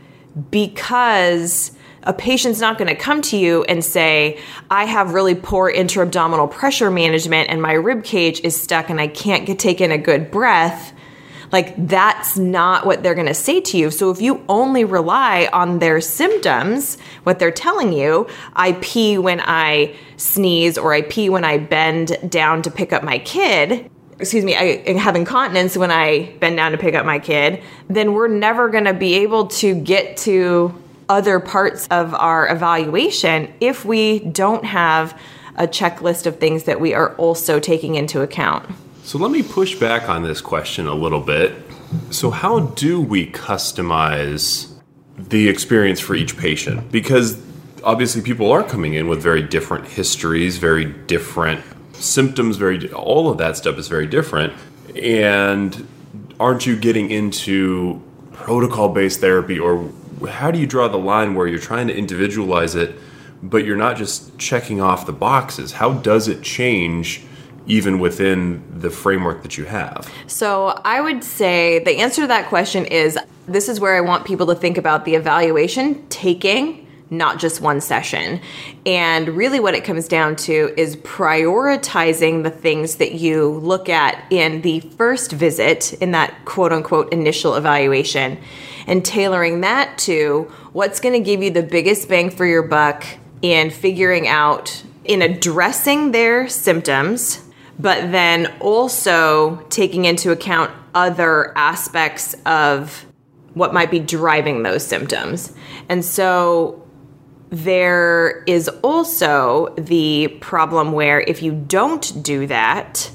because 0.50 1.72
a 2.02 2.12
patient's 2.12 2.60
not 2.60 2.78
going 2.78 2.88
to 2.88 2.94
come 2.94 3.20
to 3.22 3.36
you 3.36 3.62
and 3.64 3.84
say, 3.84 4.38
I 4.70 4.84
have 4.84 5.12
really 5.12 5.34
poor 5.34 5.68
intra-abdominal 5.68 6.48
pressure 6.48 6.90
management 6.90 7.50
and 7.50 7.60
my 7.60 7.72
rib 7.72 8.04
cage 8.04 8.40
is 8.40 8.60
stuck 8.60 8.90
and 8.90 9.00
I 9.00 9.06
can't 9.06 9.46
get 9.46 9.58
taken 9.58 9.92
a 9.92 9.98
good 9.98 10.30
breath. 10.30 10.94
Like 11.52 11.74
that's 11.88 12.38
not 12.38 12.86
what 12.86 13.02
they're 13.02 13.14
going 13.14 13.26
to 13.26 13.34
say 13.34 13.60
to 13.60 13.76
you. 13.76 13.90
So 13.90 14.10
if 14.10 14.20
you 14.20 14.42
only 14.48 14.84
rely 14.84 15.48
on 15.52 15.80
their 15.80 16.00
symptoms, 16.00 16.96
what 17.24 17.38
they're 17.38 17.50
telling 17.50 17.92
you, 17.92 18.28
I 18.54 18.72
pee 18.80 19.18
when 19.18 19.40
I 19.40 19.96
sneeze 20.16 20.78
or 20.78 20.94
I 20.94 21.02
pee 21.02 21.28
when 21.28 21.44
I 21.44 21.58
bend 21.58 22.16
down 22.30 22.62
to 22.62 22.70
pick 22.70 22.92
up 22.92 23.02
my 23.02 23.18
kid, 23.18 23.90
excuse 24.20 24.44
me, 24.44 24.54
I 24.54 24.92
have 24.98 25.16
incontinence 25.16 25.76
when 25.76 25.90
I 25.90 26.32
bend 26.40 26.56
down 26.56 26.72
to 26.72 26.78
pick 26.78 26.94
up 26.94 27.04
my 27.04 27.18
kid, 27.18 27.62
then 27.88 28.12
we're 28.12 28.28
never 28.28 28.68
going 28.68 28.84
to 28.84 28.94
be 28.94 29.14
able 29.14 29.48
to 29.48 29.74
get 29.74 30.18
to 30.18 30.74
other 31.10 31.40
parts 31.40 31.88
of 31.88 32.14
our 32.14 32.48
evaluation 32.48 33.52
if 33.60 33.84
we 33.84 34.20
don't 34.20 34.64
have 34.64 35.20
a 35.56 35.66
checklist 35.66 36.24
of 36.24 36.38
things 36.38 36.62
that 36.64 36.80
we 36.80 36.94
are 36.94 37.14
also 37.16 37.58
taking 37.58 37.96
into 37.96 38.22
account. 38.22 38.64
So 39.02 39.18
let 39.18 39.32
me 39.32 39.42
push 39.42 39.74
back 39.74 40.08
on 40.08 40.22
this 40.22 40.40
question 40.40 40.86
a 40.86 40.94
little 40.94 41.20
bit. 41.20 41.52
So, 42.10 42.30
how 42.30 42.60
do 42.60 43.00
we 43.00 43.26
customize 43.32 44.72
the 45.18 45.48
experience 45.48 45.98
for 45.98 46.14
each 46.14 46.38
patient? 46.38 46.92
Because 46.92 47.42
obviously, 47.82 48.22
people 48.22 48.52
are 48.52 48.62
coming 48.62 48.94
in 48.94 49.08
with 49.08 49.20
very 49.20 49.42
different 49.42 49.88
histories, 49.88 50.58
very 50.58 50.84
different 50.84 51.64
symptoms, 51.94 52.56
very 52.56 52.90
all 52.92 53.28
of 53.28 53.38
that 53.38 53.56
stuff 53.56 53.76
is 53.76 53.88
very 53.88 54.06
different. 54.06 54.52
And 54.94 55.88
aren't 56.38 56.64
you 56.64 56.76
getting 56.76 57.10
into 57.10 58.00
protocol 58.32 58.88
based 58.88 59.20
therapy 59.20 59.58
or 59.58 59.90
how 60.28 60.50
do 60.50 60.58
you 60.58 60.66
draw 60.66 60.88
the 60.88 60.98
line 60.98 61.34
where 61.34 61.46
you're 61.46 61.58
trying 61.58 61.88
to 61.88 61.96
individualize 61.96 62.74
it, 62.74 62.94
but 63.42 63.64
you're 63.64 63.76
not 63.76 63.96
just 63.96 64.38
checking 64.38 64.80
off 64.80 65.06
the 65.06 65.12
boxes? 65.12 65.72
How 65.72 65.92
does 65.92 66.28
it 66.28 66.42
change? 66.42 67.24
even 67.66 68.00
within 68.00 68.64
the 68.80 68.90
framework 68.90 69.42
that 69.42 69.56
you 69.56 69.64
have? 69.64 70.10
So, 70.26 70.80
I 70.84 71.00
would 71.00 71.22
say 71.22 71.78
the 71.84 71.98
answer 71.98 72.22
to 72.22 72.26
that 72.26 72.48
question 72.48 72.84
is 72.86 73.16
this 73.46 73.68
is 73.68 73.78
where 73.78 73.96
I 73.96 74.00
want 74.00 74.26
people 74.26 74.46
to 74.46 74.54
think 74.54 74.76
about 74.76 75.04
the 75.04 75.14
evaluation 75.14 76.04
taking 76.08 76.86
not 77.10 77.40
just 77.40 77.60
one 77.60 77.80
session. 77.80 78.40
And 78.86 79.28
really, 79.30 79.58
what 79.60 79.74
it 79.74 79.84
comes 79.84 80.06
down 80.06 80.36
to 80.36 80.72
is 80.76 80.96
prioritizing 80.96 82.44
the 82.44 82.50
things 82.50 82.96
that 82.96 83.14
you 83.14 83.50
look 83.50 83.88
at 83.88 84.24
in 84.30 84.62
the 84.62 84.80
first 84.80 85.32
visit, 85.32 85.92
in 85.94 86.12
that 86.12 86.44
quote 86.44 86.72
unquote 86.72 87.12
initial 87.12 87.56
evaluation, 87.56 88.38
and 88.90 89.04
tailoring 89.04 89.60
that 89.60 89.96
to 89.96 90.52
what's 90.72 90.98
going 90.98 91.14
to 91.14 91.20
give 91.20 91.42
you 91.44 91.50
the 91.50 91.62
biggest 91.62 92.08
bang 92.08 92.28
for 92.28 92.44
your 92.44 92.64
buck 92.64 93.06
in 93.40 93.70
figuring 93.70 94.26
out, 94.26 94.82
in 95.04 95.22
addressing 95.22 96.10
their 96.10 96.48
symptoms, 96.48 97.40
but 97.78 98.10
then 98.10 98.52
also 98.58 99.64
taking 99.70 100.06
into 100.06 100.32
account 100.32 100.72
other 100.92 101.56
aspects 101.56 102.34
of 102.44 103.06
what 103.54 103.72
might 103.72 103.92
be 103.92 104.00
driving 104.00 104.64
those 104.64 104.84
symptoms. 104.84 105.54
And 105.88 106.04
so 106.04 106.84
there 107.50 108.42
is 108.48 108.68
also 108.82 109.72
the 109.76 110.26
problem 110.40 110.90
where 110.90 111.20
if 111.20 111.44
you 111.44 111.52
don't 111.52 112.24
do 112.24 112.48
that, 112.48 113.08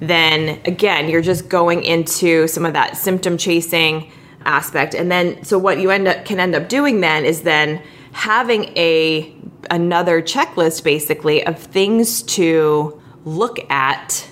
then 0.00 0.60
again, 0.66 1.08
you're 1.08 1.22
just 1.22 1.48
going 1.48 1.82
into 1.82 2.46
some 2.46 2.66
of 2.66 2.74
that 2.74 2.98
symptom 2.98 3.38
chasing 3.38 4.12
aspect. 4.44 4.94
And 4.94 5.10
then 5.10 5.42
so 5.44 5.58
what 5.58 5.80
you 5.80 5.90
end 5.90 6.08
up 6.08 6.24
can 6.24 6.40
end 6.40 6.54
up 6.54 6.68
doing 6.68 7.00
then 7.00 7.24
is 7.24 7.42
then 7.42 7.82
having 8.12 8.64
a 8.76 9.34
another 9.70 10.20
checklist 10.20 10.84
basically 10.84 11.44
of 11.46 11.58
things 11.58 12.22
to 12.22 13.00
look 13.24 13.58
at 13.70 14.28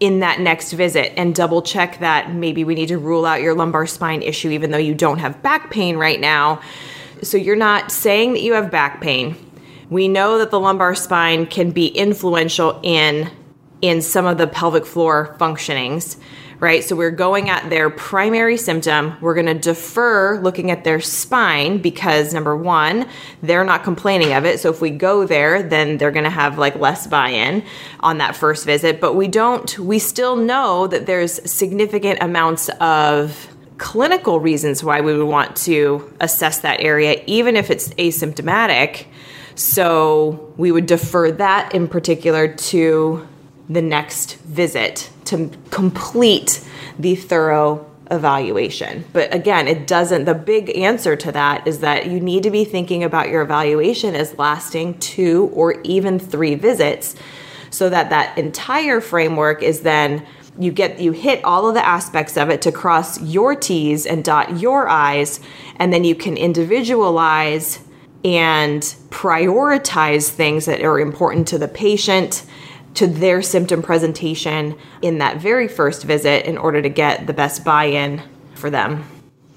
in 0.00 0.20
that 0.20 0.40
next 0.40 0.72
visit 0.72 1.12
and 1.16 1.34
double 1.34 1.62
check 1.62 1.98
that 2.00 2.32
maybe 2.34 2.64
we 2.64 2.74
need 2.74 2.88
to 2.88 2.98
rule 2.98 3.24
out 3.24 3.40
your 3.40 3.54
lumbar 3.54 3.86
spine 3.86 4.20
issue 4.20 4.50
even 4.50 4.70
though 4.70 4.76
you 4.76 4.94
don't 4.94 5.18
have 5.18 5.42
back 5.42 5.70
pain 5.70 5.96
right 5.96 6.20
now 6.20 6.60
so 7.24 7.36
you're 7.36 7.56
not 7.56 7.90
saying 7.90 8.34
that 8.34 8.42
you 8.42 8.54
have 8.54 8.70
back 8.70 9.00
pain. 9.00 9.36
We 9.90 10.08
know 10.08 10.38
that 10.38 10.50
the 10.50 10.60
lumbar 10.60 10.94
spine 10.94 11.46
can 11.46 11.70
be 11.70 11.86
influential 11.86 12.80
in 12.82 13.30
in 13.82 14.00
some 14.00 14.24
of 14.24 14.38
the 14.38 14.46
pelvic 14.46 14.86
floor 14.86 15.36
functionings, 15.38 16.16
right? 16.64 16.82
So 16.82 16.96
we're 16.96 17.10
going 17.10 17.50
at 17.50 17.68
their 17.68 17.90
primary 17.90 18.56
symptom. 18.56 19.16
We're 19.20 19.34
going 19.34 19.46
to 19.46 19.54
defer 19.54 20.40
looking 20.40 20.70
at 20.70 20.82
their 20.82 20.98
spine 20.98 21.82
because 21.82 22.32
number 22.32 22.56
1, 22.56 23.06
they're 23.42 23.64
not 23.64 23.84
complaining 23.84 24.32
of 24.32 24.46
it. 24.46 24.60
So 24.60 24.70
if 24.70 24.80
we 24.80 24.88
go 24.88 25.26
there, 25.26 25.62
then 25.62 25.98
they're 25.98 26.10
going 26.10 26.24
to 26.24 26.30
have 26.30 26.56
like 26.56 26.74
less 26.76 27.06
buy-in 27.06 27.62
on 28.00 28.18
that 28.18 28.34
first 28.34 28.64
visit, 28.64 28.98
but 28.98 29.14
we 29.14 29.28
don't 29.28 29.78
we 29.78 29.98
still 29.98 30.36
know 30.36 30.86
that 30.86 31.04
there's 31.04 31.50
significant 31.50 32.18
amounts 32.22 32.70
of 32.80 33.48
clinical 33.76 34.40
reasons 34.40 34.82
why 34.82 35.02
we 35.02 35.16
would 35.16 35.26
want 35.26 35.54
to 35.56 36.14
assess 36.20 36.60
that 36.60 36.80
area, 36.80 37.22
even 37.26 37.56
if 37.56 37.70
it's 37.70 37.90
asymptomatic. 37.90 39.04
So 39.54 40.54
we 40.56 40.72
would 40.72 40.86
defer 40.86 41.30
that 41.32 41.74
in 41.74 41.88
particular 41.88 42.48
to 42.48 43.28
the 43.68 43.82
next 43.82 44.36
visit 44.40 45.10
to 45.26 45.50
complete 45.70 46.66
the 46.98 47.14
thorough 47.14 47.90
evaluation. 48.10 49.04
But 49.12 49.34
again, 49.34 49.66
it 49.66 49.86
doesn't, 49.86 50.24
the 50.24 50.34
big 50.34 50.76
answer 50.76 51.16
to 51.16 51.32
that 51.32 51.66
is 51.66 51.80
that 51.80 52.06
you 52.06 52.20
need 52.20 52.42
to 52.42 52.50
be 52.50 52.64
thinking 52.64 53.02
about 53.02 53.28
your 53.28 53.42
evaluation 53.42 54.14
as 54.14 54.38
lasting 54.38 54.98
two 54.98 55.50
or 55.54 55.80
even 55.82 56.18
three 56.18 56.54
visits 56.54 57.16
so 57.70 57.88
that 57.88 58.10
that 58.10 58.36
entire 58.38 59.00
framework 59.00 59.62
is 59.62 59.80
then 59.80 60.24
you 60.56 60.70
get 60.70 61.00
you 61.00 61.10
hit 61.10 61.44
all 61.44 61.66
of 61.68 61.74
the 61.74 61.84
aspects 61.84 62.36
of 62.36 62.48
it 62.48 62.62
to 62.62 62.70
cross 62.70 63.20
your 63.20 63.56
t's 63.56 64.06
and 64.06 64.24
dot 64.24 64.60
your 64.60 64.88
i's 64.88 65.40
and 65.76 65.92
then 65.92 66.04
you 66.04 66.14
can 66.14 66.36
individualize 66.36 67.80
and 68.24 68.82
prioritize 69.10 70.30
things 70.30 70.66
that 70.66 70.80
are 70.82 71.00
important 71.00 71.48
to 71.48 71.58
the 71.58 71.66
patient 71.66 72.44
to 72.94 73.06
their 73.06 73.42
symptom 73.42 73.82
presentation 73.82 74.76
in 75.02 75.18
that 75.18 75.38
very 75.38 75.68
first 75.68 76.04
visit 76.04 76.46
in 76.46 76.56
order 76.56 76.80
to 76.80 76.88
get 76.88 77.26
the 77.26 77.32
best 77.32 77.64
buy 77.64 77.84
in 77.84 78.22
for 78.54 78.70
them. 78.70 79.04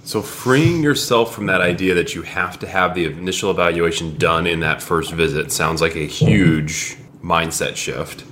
So, 0.03 0.21
freeing 0.21 0.81
yourself 0.81 1.35
from 1.35 1.47
that 1.47 1.59
idea 1.59 1.93
that 1.95 2.15
you 2.15 2.21
have 2.21 2.57
to 2.59 2.67
have 2.67 2.95
the 2.95 3.05
initial 3.05 3.51
evaluation 3.51 4.17
done 4.17 4.47
in 4.47 4.61
that 4.61 4.81
first 4.81 5.11
visit 5.11 5.51
sounds 5.51 5.81
like 5.81 5.95
a 5.95 6.05
huge 6.05 6.97
mindset 7.21 7.75
shift. 7.75 8.23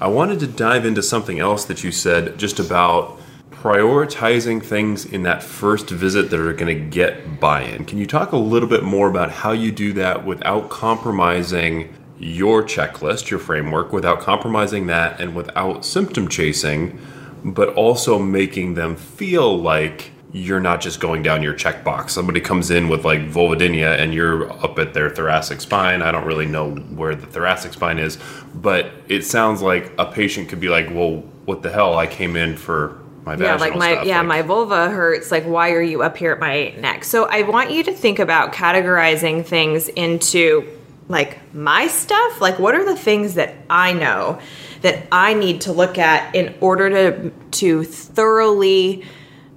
I 0.00 0.06
wanted 0.06 0.40
to 0.40 0.46
dive 0.46 0.86
into 0.86 1.02
something 1.02 1.40
else 1.40 1.64
that 1.64 1.82
you 1.82 1.90
said 1.90 2.38
just 2.38 2.60
about 2.60 3.18
prioritizing 3.50 4.62
things 4.62 5.04
in 5.04 5.24
that 5.24 5.42
first 5.42 5.90
visit 5.90 6.30
that 6.30 6.38
are 6.38 6.52
going 6.52 6.78
to 6.78 6.88
get 6.88 7.40
buy 7.40 7.62
in. 7.62 7.84
Can 7.84 7.98
you 7.98 8.06
talk 8.06 8.30
a 8.30 8.36
little 8.36 8.68
bit 8.68 8.84
more 8.84 9.08
about 9.08 9.30
how 9.30 9.52
you 9.52 9.72
do 9.72 9.92
that 9.94 10.24
without 10.24 10.68
compromising 10.70 11.92
your 12.18 12.62
checklist, 12.62 13.30
your 13.30 13.38
framework, 13.38 13.92
without 13.92 14.20
compromising 14.20 14.86
that 14.86 15.20
and 15.20 15.34
without 15.34 15.84
symptom 15.84 16.28
chasing, 16.28 16.98
but 17.44 17.68
also 17.74 18.18
making 18.18 18.74
them 18.74 18.96
feel 18.96 19.56
like 19.56 20.10
you're 20.32 20.60
not 20.60 20.80
just 20.80 21.00
going 21.00 21.22
down 21.22 21.42
your 21.42 21.54
checkbox. 21.54 22.10
Somebody 22.10 22.40
comes 22.40 22.70
in 22.70 22.88
with 22.88 23.04
like 23.04 23.20
vulvodynia 23.20 23.98
and 23.98 24.12
you're 24.12 24.50
up 24.64 24.78
at 24.78 24.92
their 24.92 25.08
thoracic 25.08 25.60
spine. 25.60 26.02
I 26.02 26.10
don't 26.10 26.26
really 26.26 26.46
know 26.46 26.72
where 26.74 27.14
the 27.14 27.26
thoracic 27.26 27.72
spine 27.72 27.98
is, 27.98 28.18
but 28.54 28.90
it 29.08 29.22
sounds 29.22 29.62
like 29.62 29.92
a 29.98 30.04
patient 30.04 30.48
could 30.48 30.60
be 30.60 30.68
like, 30.68 30.90
"Well, 30.90 31.22
what 31.44 31.62
the 31.62 31.70
hell? 31.70 31.96
I 31.96 32.06
came 32.06 32.36
in 32.36 32.56
for 32.56 32.98
my 33.24 33.36
yeah, 33.36 33.56
like 33.56 33.76
my 33.76 33.94
stuff. 33.94 34.06
yeah, 34.06 34.18
like, 34.18 34.26
my 34.28 34.42
vulva 34.42 34.90
hurts. 34.90 35.30
Like, 35.30 35.44
why 35.44 35.70
are 35.72 35.82
you 35.82 36.02
up 36.02 36.16
here 36.16 36.32
at 36.32 36.38
my 36.38 36.70
neck? 36.78 37.04
So 37.04 37.24
I 37.24 37.42
want 37.42 37.70
you 37.70 37.82
to 37.84 37.92
think 37.92 38.18
about 38.18 38.52
categorizing 38.52 39.44
things 39.44 39.88
into 39.88 40.68
like 41.08 41.54
my 41.54 41.86
stuff. 41.86 42.40
Like, 42.40 42.58
what 42.58 42.74
are 42.74 42.84
the 42.84 42.96
things 42.96 43.34
that 43.34 43.54
I 43.70 43.92
know 43.92 44.40
that 44.82 45.06
I 45.10 45.34
need 45.34 45.62
to 45.62 45.72
look 45.72 45.98
at 45.98 46.34
in 46.34 46.54
order 46.60 46.90
to 46.90 47.30
to 47.52 47.84
thoroughly 47.84 49.04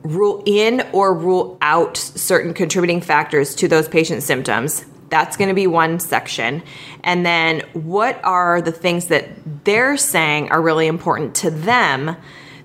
rule 0.04 0.44
in 0.46 0.88
or 0.94 1.14
rule 1.14 1.58
out 1.62 1.98
certain 1.98 2.54
contributing 2.54 3.02
factors 3.02 3.56
to 3.56 3.68
those 3.68 3.88
patient 3.88 4.24
symptoms. 4.24 4.86
That's 5.10 5.38
going 5.38 5.50
to 5.50 5.56
be 5.56 5.68
one 5.68 6.00
section. 6.00 6.64
And 7.04 7.26
then 7.26 7.62
what 7.74 8.24
are 8.24 8.62
the 8.62 8.72
things 8.72 9.08
that 9.08 9.28
they're 9.66 9.98
saying 9.98 10.52
are 10.52 10.62
really 10.62 10.88
important 10.88 11.36
to 11.36 11.52
them 11.52 12.16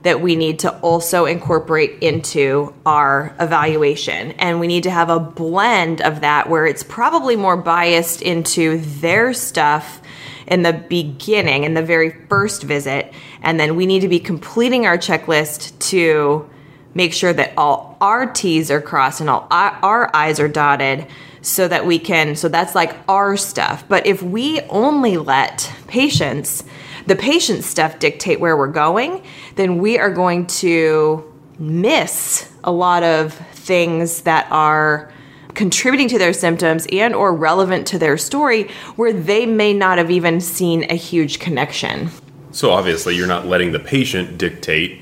that 0.05 0.21
we 0.21 0.37
need 0.37 0.61
to 0.61 0.71
also 0.79 1.27
incorporate 1.27 1.99
into 2.03 2.73
our 2.87 3.35
evaluation? 3.41 4.33
And 4.33 4.61
we 4.61 4.67
need 4.67 4.85
to 4.85 4.91
have 4.91 5.11
a 5.11 5.19
blend 5.19 6.01
of 6.01 6.21
that 6.21 6.49
where 6.49 6.67
it's 6.67 6.83
probably 6.83 7.37
more 7.37 7.57
biased 7.57 8.23
into 8.23 8.79
their 8.79 9.35
stuff 9.35 10.01
in 10.47 10.63
the 10.63 10.73
beginning, 10.73 11.65
in 11.65 11.75
the 11.75 11.83
very 11.83 12.11
first 12.29 12.63
visit. 12.63 13.13
And 13.43 13.59
then 13.59 13.77
we 13.77 13.87
need 13.87 14.01
to 14.01 14.09
be 14.09 14.21
completing 14.21 14.87
our 14.87 14.99
checklist 14.99 15.79
to 15.91 16.49
make 16.95 17.13
sure 17.13 17.33
that 17.33 17.53
all 17.57 17.97
our 18.01 18.27
T's 18.27 18.71
are 18.71 18.81
crossed 18.81 19.21
and 19.21 19.29
all 19.29 19.47
our 19.51 20.11
I's 20.15 20.39
are 20.39 20.49
dotted 20.49 21.07
so 21.43 21.69
that 21.69 21.85
we 21.85 21.99
can, 21.99 22.37
so 22.37 22.49
that's 22.49 22.75
like 22.75 22.97
our 23.09 23.37
stuff. 23.37 23.85
But 23.89 24.07
if 24.07 24.23
we 24.23 24.61
only 24.63 25.19
let 25.19 25.71
patients, 25.87 26.65
the 27.07 27.17
patient 27.17 27.65
stuff 27.65 27.99
dictate 27.99 28.41
where 28.41 28.57
we're 28.57 28.69
going, 28.69 29.23
then 29.57 29.79
we 29.79 29.99
are 29.99 30.11
going 30.11 30.47
to 30.47 31.33
miss 31.59 32.53
a 32.65 32.73
lot 32.73 33.03
of 33.03 33.33
things 33.33 34.23
that 34.23 34.47
are 34.51 35.13
contributing 35.55 36.09
to 36.09 36.19
their 36.19 36.33
symptoms 36.33 36.87
and 36.91 37.15
or 37.15 37.33
relevant 37.33 37.87
to 37.87 37.99
their 37.99 38.19
story 38.19 38.69
where 38.97 39.13
they 39.13 39.47
may 39.47 39.73
not 39.73 39.99
have 39.99 40.11
even 40.11 40.41
seen 40.41 40.85
a 40.91 40.95
huge 40.95 41.39
connection. 41.39 42.11
So 42.51 42.71
obviously 42.71 43.17
you're 43.17 43.27
not 43.27 43.47
letting 43.47 43.73
the 43.73 43.81
patient 43.81 44.39
dictate 44.39 45.01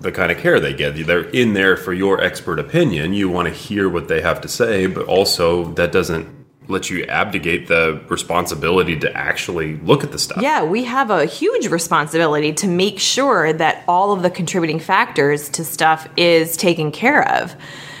the 0.00 0.12
kind 0.12 0.30
of 0.30 0.38
care 0.38 0.60
they 0.60 0.72
get. 0.72 0.94
They're 1.06 1.28
in 1.30 1.54
there 1.54 1.76
for 1.76 1.92
your 1.92 2.20
expert 2.22 2.60
opinion. 2.60 3.12
You 3.12 3.28
want 3.28 3.48
to 3.48 3.54
hear 3.54 3.88
what 3.88 4.06
they 4.06 4.20
have 4.20 4.40
to 4.42 4.48
say, 4.48 4.86
but 4.86 5.06
also 5.06 5.72
that 5.72 5.90
doesn't 5.90 6.37
let 6.68 6.90
you 6.90 7.04
abdicate 7.04 7.66
the 7.66 8.00
responsibility 8.08 8.98
to 9.00 9.10
actually 9.16 9.76
look 9.78 10.04
at 10.04 10.12
the 10.12 10.18
stuff. 10.18 10.42
Yeah, 10.42 10.64
we 10.64 10.84
have 10.84 11.10
a 11.10 11.24
huge 11.24 11.66
responsibility 11.68 12.52
to 12.52 12.66
make 12.68 12.98
sure 12.98 13.52
that 13.54 13.82
all 13.88 14.12
of 14.12 14.22
the 14.22 14.30
contributing 14.30 14.78
factors 14.78 15.48
to 15.50 15.64
stuff 15.64 16.06
is 16.16 16.56
taken 16.56 16.92
care 16.92 17.26
of. 17.40 17.56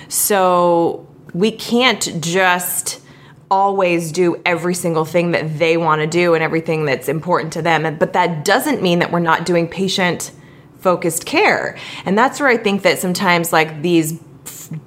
So 0.08 1.06
we 1.32 1.50
can't 1.50 2.20
just 2.20 3.00
always 3.50 4.12
do 4.12 4.40
every 4.44 4.74
single 4.74 5.06
thing 5.06 5.30
that 5.30 5.58
they 5.58 5.78
want 5.78 6.02
to 6.02 6.06
do 6.06 6.34
and 6.34 6.44
everything 6.44 6.84
that's 6.84 7.08
important 7.08 7.54
to 7.54 7.62
them. 7.62 7.96
But 7.96 8.12
that 8.12 8.44
doesn't 8.44 8.82
mean 8.82 8.98
that 8.98 9.10
we're 9.10 9.20
not 9.20 9.46
doing 9.46 9.66
patient 9.66 10.30
focused 10.78 11.24
care. 11.24 11.78
And 12.04 12.16
that's 12.16 12.38
where 12.38 12.48
I 12.48 12.58
think 12.58 12.82
that 12.82 12.98
sometimes 12.98 13.52
like 13.52 13.82
these 13.82 14.20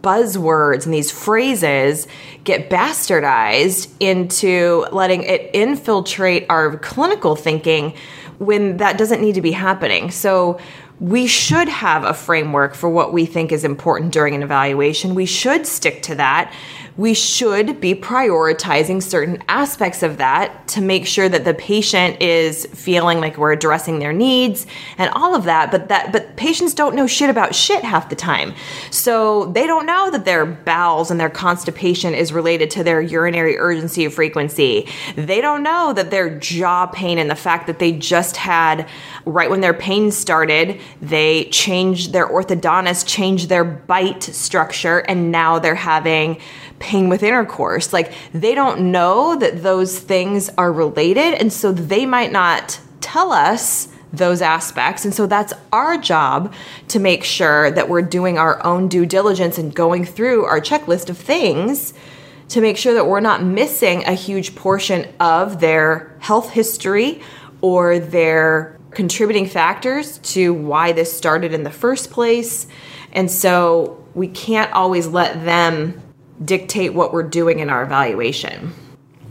buzzwords 0.02 0.86
and 0.86 0.94
these 0.94 1.12
phrases 1.12 2.08
get 2.44 2.70
bastardized 2.70 3.90
into 4.00 4.86
letting 4.92 5.24
it 5.24 5.50
infiltrate 5.54 6.46
our 6.50 6.78
clinical 6.78 7.36
thinking 7.36 7.94
when 8.40 8.78
that 8.78 8.98
doesn't 8.98 9.22
need 9.22 9.36
to 9.36 9.42
be 9.42 9.52
happening. 9.52 10.12
So 10.12 10.60
we 11.00 11.26
should 11.26 11.68
have 11.68 12.04
a 12.04 12.14
framework 12.14 12.76
for 12.76 12.90
what 12.90 13.12
we 13.12 13.26
think 13.26 13.52
is 13.52 13.64
important 13.64 14.14
during 14.14 14.36
an 14.36 14.44
evaluation. 14.44 15.16
We 15.16 15.26
should 15.26 15.66
stick 15.66 16.04
to 16.04 16.16
that 16.16 16.54
we 16.98 17.14
should 17.14 17.80
be 17.80 17.96
prioritizing 17.96 19.02
certain 19.02 19.42
aspects 19.48 20.04
of 20.04 20.18
that 20.18 20.68
to 20.68 20.82
make 20.82 21.08
sure 21.08 21.30
that 21.30 21.46
the 21.46 21.54
patient 21.54 22.22
is 22.22 22.66
feeling 22.68 23.20
like 23.20 23.38
we're 23.38 23.54
addressing 23.54 24.00
their 24.00 24.14
needs 24.14 24.68
and 24.98 25.10
all 25.14 25.36
of 25.36 25.46
that 25.46 25.72
but 25.72 25.88
that 25.88 26.12
but 26.12 26.36
patients 26.36 26.74
don't 26.74 26.96
know 26.96 27.08
shit 27.08 27.30
about 27.30 27.56
shit 27.56 27.84
half 27.84 28.10
the 28.10 28.16
time. 28.16 28.54
So 28.90 29.46
they 29.46 29.68
don't 29.68 29.86
know 29.86 30.12
that 30.12 30.26
their 30.26 30.46
bowels 30.46 31.12
and 31.12 31.20
their 31.20 31.30
constipation 31.30 32.14
is 32.14 32.34
related 32.34 32.70
to 32.72 32.84
their 32.84 33.02
urinary 33.02 33.58
urgency 33.58 34.08
frequency. 34.10 34.88
They 35.16 35.42
don't 35.42 35.64
know 35.64 35.94
that 35.94 36.12
their 36.12 36.38
jaw 36.40 36.88
pain 36.88 37.18
and 37.18 37.30
the 37.30 37.36
fact 37.36 37.68
that 37.68 37.80
they 37.80 37.94
just 37.94 38.38
had 38.38 38.88
right 39.26 39.50
when 39.50 39.62
their 39.62 39.74
pain 39.74 40.12
started 40.12 40.80
they 41.02 41.46
changed 41.46 42.12
their 42.12 42.28
orthodontist 42.28 43.08
changed 43.08 43.50
their 43.50 43.64
bite 43.64 44.24
structure 44.24 45.00
and 45.00 45.32
now 45.32 45.60
they're 45.60 45.76
having 45.76 46.40
pain 46.82 47.08
with 47.08 47.24
intercourse. 47.24 47.94
Like 47.94 48.12
they 48.34 48.54
don't 48.54 48.92
know 48.92 49.38
that 49.38 49.64
those 49.64 49.98
things 49.98 50.50
are 50.58 50.74
related. 50.74 51.36
And 51.36 51.54
so 51.54 51.72
they 51.72 52.06
might 52.06 52.32
not 52.32 52.80
tell 53.00 53.32
us 53.32 53.88
those 54.12 54.42
aspects. 54.42 55.06
And 55.06 55.14
so 55.14 55.26
that's 55.26 55.54
our 55.72 55.98
job 55.98 56.54
to 56.90 57.00
make 57.00 57.24
sure 57.24 57.72
that 57.72 57.88
we're 57.88 58.02
doing 58.02 58.38
our 58.38 58.64
own 58.66 58.90
due 58.90 59.06
diligence 59.06 59.58
and 59.58 59.74
going 59.74 60.04
through 60.04 60.44
our 60.44 60.60
checklist 60.60 61.10
of 61.10 61.18
things 61.18 61.94
to 62.50 62.60
make 62.60 62.76
sure 62.76 62.94
that 62.94 63.08
we're 63.08 63.22
not 63.22 63.42
missing 63.42 64.04
a 64.04 64.14
huge 64.14 64.56
portion 64.56 65.08
of 65.22 65.62
their 65.62 66.14
health 66.20 66.50
history 66.50 67.22
or 67.62 68.00
their 68.00 68.78
contributing 68.92 69.48
factors 69.48 70.18
to 70.18 70.54
why 70.54 70.92
this 70.92 71.16
started 71.16 71.54
in 71.54 71.64
the 71.64 71.72
first 71.72 72.12
place. 72.12 72.68
And 73.14 73.32
so 73.32 74.04
we 74.14 74.28
can't 74.28 74.72
always 74.74 75.08
let 75.08 75.46
them 75.46 76.02
dictate 76.44 76.94
what 76.94 77.14
we're 77.14 77.24
doing 77.24 77.60
in 77.60 77.70
our 77.70 77.84
evaluation. 77.84 78.74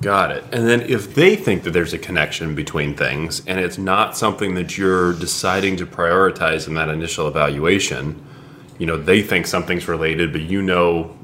Got 0.00 0.30
it. 0.30 0.44
And 0.50 0.66
then 0.66 0.80
if 0.80 1.14
they 1.14 1.36
think 1.36 1.64
that 1.64 1.72
there's 1.72 1.92
a 1.92 1.98
connection 1.98 2.54
between 2.54 2.94
things 2.94 3.44
and 3.46 3.60
it's 3.60 3.76
not 3.76 4.16
something 4.16 4.54
that 4.54 4.78
you're 4.78 5.12
deciding 5.12 5.76
to 5.76 5.86
prioritize 5.86 6.66
in 6.66 6.74
that 6.74 6.88
initial 6.88 7.28
evaluation, 7.28 8.24
you 8.78 8.86
know, 8.86 8.96
they 8.96 9.20
think 9.20 9.46
something's 9.46 9.88
related, 9.88 10.32
but 10.32 10.40
you 10.40 10.62
know, 10.62 11.14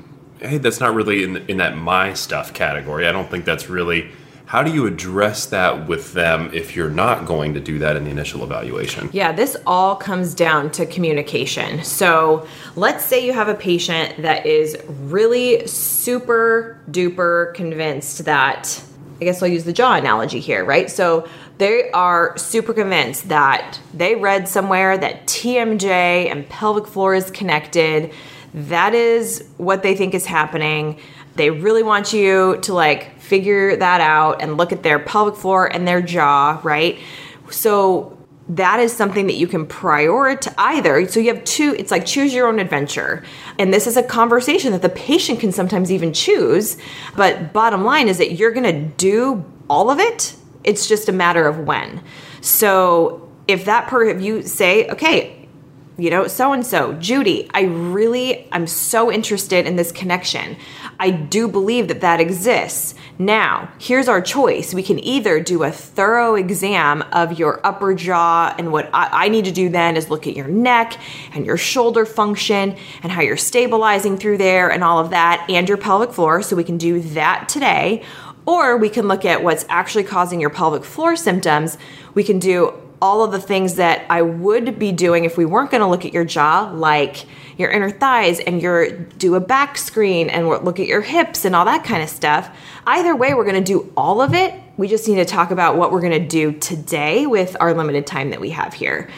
hey, 0.40 0.58
that's 0.58 0.78
not 0.78 0.94
really 0.94 1.24
in, 1.24 1.38
in 1.48 1.56
that 1.56 1.78
my 1.78 2.12
stuff 2.12 2.52
category. 2.52 3.06
I 3.06 3.12
don't 3.12 3.30
think 3.30 3.46
that's 3.46 3.70
really 3.70 4.10
how 4.46 4.62
do 4.62 4.72
you 4.72 4.86
address 4.86 5.46
that 5.46 5.88
with 5.88 6.12
them 6.12 6.50
if 6.54 6.76
you're 6.76 6.88
not 6.88 7.26
going 7.26 7.54
to 7.54 7.60
do 7.60 7.80
that 7.80 7.96
in 7.96 8.04
the 8.04 8.10
initial 8.10 8.44
evaluation? 8.44 9.10
Yeah, 9.12 9.32
this 9.32 9.56
all 9.66 9.96
comes 9.96 10.34
down 10.34 10.70
to 10.72 10.86
communication. 10.86 11.82
So 11.82 12.46
let's 12.76 13.04
say 13.04 13.26
you 13.26 13.32
have 13.32 13.48
a 13.48 13.54
patient 13.54 14.22
that 14.22 14.46
is 14.46 14.76
really 14.88 15.66
super 15.66 16.80
duper 16.90 17.54
convinced 17.54 18.24
that, 18.24 18.82
I 19.20 19.24
guess 19.24 19.42
I'll 19.42 19.48
use 19.48 19.64
the 19.64 19.72
jaw 19.72 19.94
analogy 19.94 20.38
here, 20.38 20.64
right? 20.64 20.88
So 20.88 21.28
they 21.58 21.90
are 21.90 22.38
super 22.38 22.72
convinced 22.72 23.28
that 23.28 23.80
they 23.92 24.14
read 24.14 24.46
somewhere 24.46 24.96
that 24.96 25.26
TMJ 25.26 26.30
and 26.30 26.48
pelvic 26.48 26.86
floor 26.86 27.16
is 27.16 27.32
connected. 27.32 28.12
That 28.54 28.94
is 28.94 29.48
what 29.56 29.82
they 29.82 29.96
think 29.96 30.14
is 30.14 30.24
happening. 30.24 31.00
They 31.34 31.50
really 31.50 31.82
want 31.82 32.12
you 32.12 32.58
to 32.62 32.72
like 32.72 33.15
figure 33.26 33.76
that 33.76 34.00
out 34.00 34.40
and 34.40 34.56
look 34.56 34.72
at 34.72 34.82
their 34.82 34.98
pelvic 34.98 35.36
floor 35.36 35.66
and 35.66 35.86
their 35.86 36.00
jaw, 36.00 36.60
right? 36.62 36.98
So 37.50 38.16
that 38.48 38.78
is 38.78 38.92
something 38.92 39.26
that 39.26 39.34
you 39.34 39.48
can 39.48 39.66
prioritize 39.66 40.54
either. 40.56 41.08
So 41.08 41.18
you 41.18 41.34
have 41.34 41.44
two, 41.44 41.74
it's 41.78 41.90
like 41.90 42.06
choose 42.06 42.32
your 42.32 42.46
own 42.46 42.58
adventure. 42.58 43.24
And 43.58 43.74
this 43.74 43.86
is 43.86 43.96
a 43.96 44.02
conversation 44.02 44.72
that 44.72 44.82
the 44.82 44.88
patient 44.88 45.40
can 45.40 45.50
sometimes 45.50 45.90
even 45.90 46.12
choose. 46.12 46.76
But 47.16 47.52
bottom 47.52 47.84
line 47.84 48.08
is 48.08 48.18
that 48.18 48.32
you're 48.32 48.52
going 48.52 48.64
to 48.64 48.94
do 48.96 49.44
all 49.68 49.90
of 49.90 49.98
it. 49.98 50.36
It's 50.62 50.86
just 50.86 51.08
a 51.08 51.12
matter 51.12 51.46
of 51.48 51.58
when. 51.58 52.02
So 52.40 53.28
if 53.48 53.64
that 53.64 53.88
per 53.88 54.04
if 54.04 54.22
you 54.22 54.42
say, 54.42 54.88
okay, 54.88 55.35
you 55.98 56.10
know, 56.10 56.26
so 56.26 56.52
and 56.52 56.64
so, 56.64 56.92
Judy, 56.94 57.48
I 57.54 57.62
really, 57.62 58.46
I'm 58.52 58.66
so 58.66 59.10
interested 59.10 59.66
in 59.66 59.76
this 59.76 59.90
connection. 59.92 60.56
I 61.00 61.10
do 61.10 61.48
believe 61.48 61.88
that 61.88 62.02
that 62.02 62.20
exists. 62.20 62.94
Now, 63.18 63.72
here's 63.78 64.06
our 64.06 64.20
choice. 64.20 64.74
We 64.74 64.82
can 64.82 64.98
either 64.98 65.40
do 65.40 65.62
a 65.62 65.70
thorough 65.70 66.34
exam 66.34 67.02
of 67.12 67.38
your 67.38 67.66
upper 67.66 67.94
jaw, 67.94 68.54
and 68.58 68.72
what 68.72 68.90
I, 68.92 69.24
I, 69.24 69.28
need 69.28 69.46
to 69.46 69.52
do 69.52 69.70
then 69.70 69.96
is 69.96 70.10
look 70.10 70.26
at 70.26 70.36
your 70.36 70.48
neck 70.48 70.98
and 71.32 71.46
your 71.46 71.56
shoulder 71.56 72.04
function 72.04 72.76
and 73.02 73.10
how 73.10 73.22
you're 73.22 73.38
stabilizing 73.38 74.18
through 74.18 74.36
there 74.36 74.70
and 74.70 74.84
all 74.84 74.98
of 74.98 75.10
that, 75.10 75.46
and 75.48 75.66
your 75.66 75.78
pelvic 75.78 76.12
floor. 76.12 76.42
So 76.42 76.56
we 76.56 76.64
can 76.64 76.76
do 76.76 77.00
that 77.00 77.48
today. 77.48 78.02
Or 78.44 78.76
we 78.76 78.90
can 78.90 79.08
look 79.08 79.24
at 79.24 79.42
what's 79.42 79.64
actually 79.68 80.04
causing 80.04 80.40
your 80.40 80.50
pelvic 80.50 80.84
floor 80.84 81.16
symptoms. 81.16 81.78
We 82.14 82.22
can 82.22 82.38
do 82.38 82.74
all 83.00 83.22
of 83.22 83.32
the 83.32 83.40
things 83.40 83.74
that 83.74 84.06
I 84.08 84.22
would 84.22 84.78
be 84.78 84.92
doing 84.92 85.24
if 85.24 85.36
we 85.36 85.44
weren't 85.44 85.70
going 85.70 85.82
to 85.82 85.86
look 85.86 86.04
at 86.04 86.12
your 86.12 86.24
jaw, 86.24 86.70
like 86.72 87.26
your 87.58 87.70
inner 87.70 87.90
thighs 87.90 88.40
and 88.40 88.60
your 88.60 88.90
do 88.90 89.34
a 89.34 89.40
back 89.40 89.78
screen 89.78 90.28
and 90.28 90.48
look 90.48 90.80
at 90.80 90.86
your 90.86 91.02
hips 91.02 91.44
and 91.44 91.54
all 91.54 91.64
that 91.64 91.84
kind 91.84 92.02
of 92.02 92.08
stuff. 92.08 92.50
Either 92.86 93.14
way, 93.14 93.34
we're 93.34 93.44
going 93.44 93.62
to 93.62 93.72
do 93.72 93.92
all 93.96 94.20
of 94.20 94.34
it. 94.34 94.54
We 94.76 94.88
just 94.88 95.08
need 95.08 95.16
to 95.16 95.24
talk 95.24 95.50
about 95.50 95.76
what 95.76 95.92
we're 95.92 96.00
going 96.00 96.20
to 96.20 96.26
do 96.26 96.52
today 96.52 97.26
with 97.26 97.56
our 97.60 97.74
limited 97.74 98.06
time 98.06 98.30
that 98.30 98.40
we 98.40 98.50
have 98.50 98.74
here. 98.74 99.10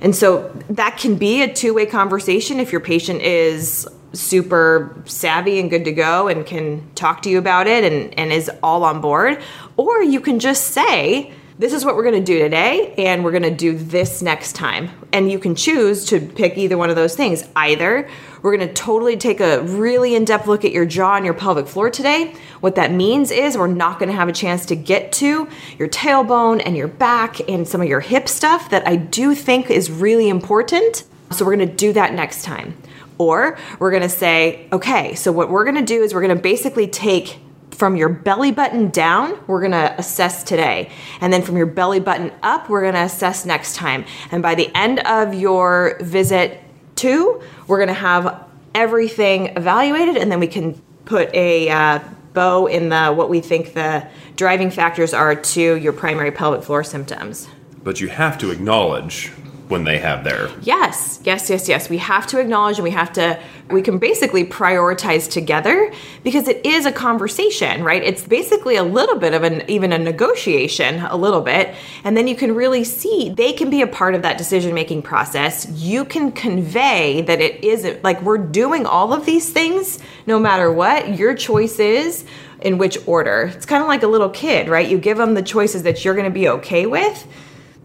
And 0.00 0.14
so 0.14 0.48
that 0.70 0.98
can 0.98 1.16
be 1.16 1.42
a 1.42 1.52
two 1.52 1.74
way 1.74 1.86
conversation 1.86 2.60
if 2.60 2.70
your 2.70 2.80
patient 2.80 3.22
is 3.22 3.88
super 4.12 5.02
savvy 5.04 5.58
and 5.58 5.70
good 5.70 5.84
to 5.84 5.92
go 5.92 6.28
and 6.28 6.46
can 6.46 6.88
talk 6.94 7.22
to 7.22 7.30
you 7.30 7.38
about 7.38 7.66
it 7.66 7.84
and, 7.90 8.18
and 8.18 8.32
is 8.32 8.50
all 8.62 8.84
on 8.84 9.00
board. 9.00 9.42
Or 9.76 10.02
you 10.02 10.20
can 10.20 10.38
just 10.38 10.68
say, 10.68 11.32
this 11.58 11.72
is 11.72 11.86
what 11.86 11.96
we're 11.96 12.02
going 12.02 12.22
to 12.22 12.32
do 12.32 12.38
today, 12.38 12.92
and 12.98 13.24
we're 13.24 13.30
going 13.30 13.42
to 13.42 13.50
do 13.50 13.76
this 13.76 14.20
next 14.20 14.52
time. 14.52 14.90
And 15.12 15.30
you 15.30 15.38
can 15.38 15.54
choose 15.54 16.04
to 16.06 16.20
pick 16.20 16.58
either 16.58 16.76
one 16.76 16.90
of 16.90 16.96
those 16.96 17.16
things. 17.16 17.48
Either 17.56 18.08
we're 18.42 18.54
going 18.54 18.68
to 18.68 18.74
totally 18.74 19.16
take 19.16 19.40
a 19.40 19.62
really 19.62 20.14
in 20.14 20.26
depth 20.26 20.46
look 20.46 20.66
at 20.66 20.72
your 20.72 20.84
jaw 20.84 21.16
and 21.16 21.24
your 21.24 21.32
pelvic 21.32 21.66
floor 21.66 21.88
today. 21.88 22.34
What 22.60 22.74
that 22.74 22.92
means 22.92 23.30
is 23.30 23.56
we're 23.56 23.68
not 23.68 23.98
going 23.98 24.10
to 24.10 24.14
have 24.14 24.28
a 24.28 24.32
chance 24.32 24.66
to 24.66 24.76
get 24.76 25.12
to 25.12 25.48
your 25.78 25.88
tailbone 25.88 26.62
and 26.64 26.76
your 26.76 26.88
back 26.88 27.40
and 27.48 27.66
some 27.66 27.80
of 27.80 27.88
your 27.88 28.00
hip 28.00 28.28
stuff 28.28 28.68
that 28.68 28.86
I 28.86 28.96
do 28.96 29.34
think 29.34 29.70
is 29.70 29.90
really 29.90 30.28
important. 30.28 31.04
So 31.30 31.46
we're 31.46 31.56
going 31.56 31.68
to 31.68 31.74
do 31.74 31.94
that 31.94 32.12
next 32.12 32.44
time. 32.44 32.76
Or 33.18 33.56
we're 33.78 33.90
going 33.90 34.02
to 34.02 34.10
say, 34.10 34.68
okay, 34.72 35.14
so 35.14 35.32
what 35.32 35.48
we're 35.48 35.64
going 35.64 35.76
to 35.76 35.82
do 35.82 36.02
is 36.02 36.12
we're 36.12 36.20
going 36.20 36.36
to 36.36 36.42
basically 36.42 36.86
take 36.86 37.38
from 37.76 37.96
your 37.96 38.08
belly 38.08 38.50
button 38.52 38.88
down, 38.90 39.38
we're 39.46 39.60
gonna 39.60 39.94
assess 39.98 40.42
today. 40.42 40.90
And 41.20 41.32
then 41.32 41.42
from 41.42 41.56
your 41.56 41.66
belly 41.66 42.00
button 42.00 42.32
up, 42.42 42.68
we're 42.68 42.82
gonna 42.82 43.04
assess 43.04 43.44
next 43.44 43.76
time. 43.76 44.04
And 44.30 44.42
by 44.42 44.54
the 44.54 44.70
end 44.74 45.00
of 45.00 45.34
your 45.34 45.98
visit 46.00 46.60
two, 46.94 47.42
we're 47.66 47.78
gonna 47.78 47.92
have 47.92 48.44
everything 48.74 49.46
evaluated 49.56 50.16
and 50.16 50.30
then 50.30 50.40
we 50.40 50.46
can 50.46 50.80
put 51.04 51.32
a 51.34 51.68
uh, 51.70 51.98
bow 52.32 52.66
in 52.66 52.88
the 52.90 53.12
what 53.12 53.30
we 53.30 53.40
think 53.40 53.74
the 53.74 54.06
driving 54.36 54.70
factors 54.70 55.14
are 55.14 55.34
to 55.34 55.76
your 55.76 55.92
primary 55.92 56.30
pelvic 56.30 56.62
floor 56.62 56.84
symptoms. 56.84 57.48
But 57.82 58.00
you 58.00 58.08
have 58.08 58.36
to 58.38 58.50
acknowledge 58.50 59.32
when 59.68 59.82
they 59.84 59.98
have 59.98 60.22
their 60.22 60.48
yes 60.62 61.20
yes 61.24 61.50
yes 61.50 61.68
yes. 61.68 61.90
We 61.90 61.98
have 61.98 62.26
to 62.28 62.38
acknowledge 62.38 62.76
and 62.76 62.84
we 62.84 62.90
have 62.90 63.12
to 63.14 63.38
we 63.70 63.82
can 63.82 63.98
basically 63.98 64.44
prioritize 64.44 65.28
together 65.28 65.92
because 66.22 66.46
it 66.46 66.64
is 66.64 66.86
a 66.86 66.92
conversation 66.92 67.82
right? 67.82 68.02
It's 68.02 68.22
basically 68.22 68.76
a 68.76 68.84
little 68.84 69.18
bit 69.18 69.34
of 69.34 69.42
an 69.42 69.68
even 69.68 69.92
a 69.92 69.98
negotiation 69.98 71.00
a 71.00 71.16
little 71.16 71.40
bit. 71.40 71.74
And 72.04 72.16
then 72.16 72.28
you 72.28 72.36
can 72.36 72.54
really 72.54 72.84
see 72.84 73.30
they 73.30 73.52
can 73.52 73.68
be 73.70 73.82
a 73.82 73.86
part 73.86 74.14
of 74.14 74.22
that 74.22 74.38
decision 74.38 74.72
making 74.72 75.02
process. 75.02 75.68
You 75.72 76.04
can 76.04 76.30
convey 76.30 77.22
that 77.22 77.40
it 77.40 77.64
isn't 77.64 78.04
like 78.04 78.22
we're 78.22 78.38
doing 78.38 78.86
all 78.86 79.12
of 79.12 79.26
these 79.26 79.50
things 79.52 79.98
no 80.26 80.38
matter 80.38 80.70
what. 80.72 81.18
Your 81.18 81.34
choice 81.34 81.80
is 81.80 82.24
in 82.60 82.78
which 82.78 82.98
order. 83.06 83.50
It's 83.54 83.66
kind 83.66 83.82
of 83.82 83.88
like 83.88 84.04
a 84.04 84.08
little 84.08 84.30
kid 84.30 84.68
right? 84.68 84.88
You 84.88 84.98
give 84.98 85.18
them 85.18 85.34
the 85.34 85.42
choices 85.42 85.82
that 85.82 86.04
you're 86.04 86.14
going 86.14 86.24
to 86.24 86.30
be 86.30 86.48
okay 86.48 86.86
with. 86.86 87.26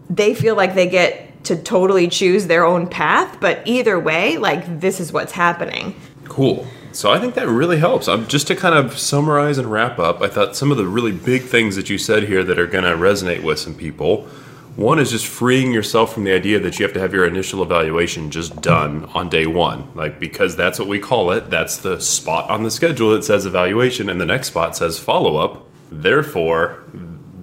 They 0.08 0.34
feel 0.34 0.54
like 0.54 0.74
they 0.74 0.88
get 0.88 1.31
to 1.44 1.56
totally 1.56 2.08
choose 2.08 2.46
their 2.46 2.64
own 2.64 2.86
path, 2.86 3.38
but 3.40 3.62
either 3.66 3.98
way, 3.98 4.38
like 4.38 4.80
this 4.80 5.00
is 5.00 5.12
what's 5.12 5.32
happening. 5.32 5.94
Cool. 6.24 6.66
So 6.92 7.10
I 7.10 7.18
think 7.18 7.34
that 7.34 7.48
really 7.48 7.78
helps. 7.78 8.06
Um, 8.06 8.26
just 8.26 8.46
to 8.48 8.54
kind 8.54 8.74
of 8.74 8.98
summarize 8.98 9.58
and 9.58 9.70
wrap 9.70 9.98
up, 9.98 10.20
I 10.20 10.28
thought 10.28 10.56
some 10.56 10.70
of 10.70 10.76
the 10.76 10.86
really 10.86 11.12
big 11.12 11.42
things 11.42 11.74
that 11.76 11.88
you 11.88 11.96
said 11.96 12.24
here 12.24 12.44
that 12.44 12.58
are 12.58 12.66
going 12.66 12.84
to 12.84 12.90
resonate 12.90 13.42
with 13.42 13.58
some 13.58 13.74
people. 13.74 14.28
One 14.76 14.98
is 14.98 15.10
just 15.10 15.26
freeing 15.26 15.72
yourself 15.72 16.14
from 16.14 16.24
the 16.24 16.32
idea 16.32 16.58
that 16.60 16.78
you 16.78 16.84
have 16.84 16.94
to 16.94 17.00
have 17.00 17.12
your 17.12 17.26
initial 17.26 17.62
evaluation 17.62 18.30
just 18.30 18.60
done 18.62 19.04
on 19.14 19.28
day 19.28 19.46
one. 19.46 19.90
Like, 19.94 20.18
because 20.18 20.56
that's 20.56 20.78
what 20.78 20.88
we 20.88 20.98
call 20.98 21.32
it. 21.32 21.50
That's 21.50 21.78
the 21.78 22.00
spot 22.00 22.48
on 22.48 22.62
the 22.62 22.70
schedule 22.70 23.10
that 23.10 23.24
says 23.24 23.44
evaluation, 23.44 24.08
and 24.08 24.20
the 24.20 24.26
next 24.26 24.48
spot 24.48 24.76
says 24.76 24.98
follow 24.98 25.36
up. 25.36 25.66
Therefore, 25.90 26.84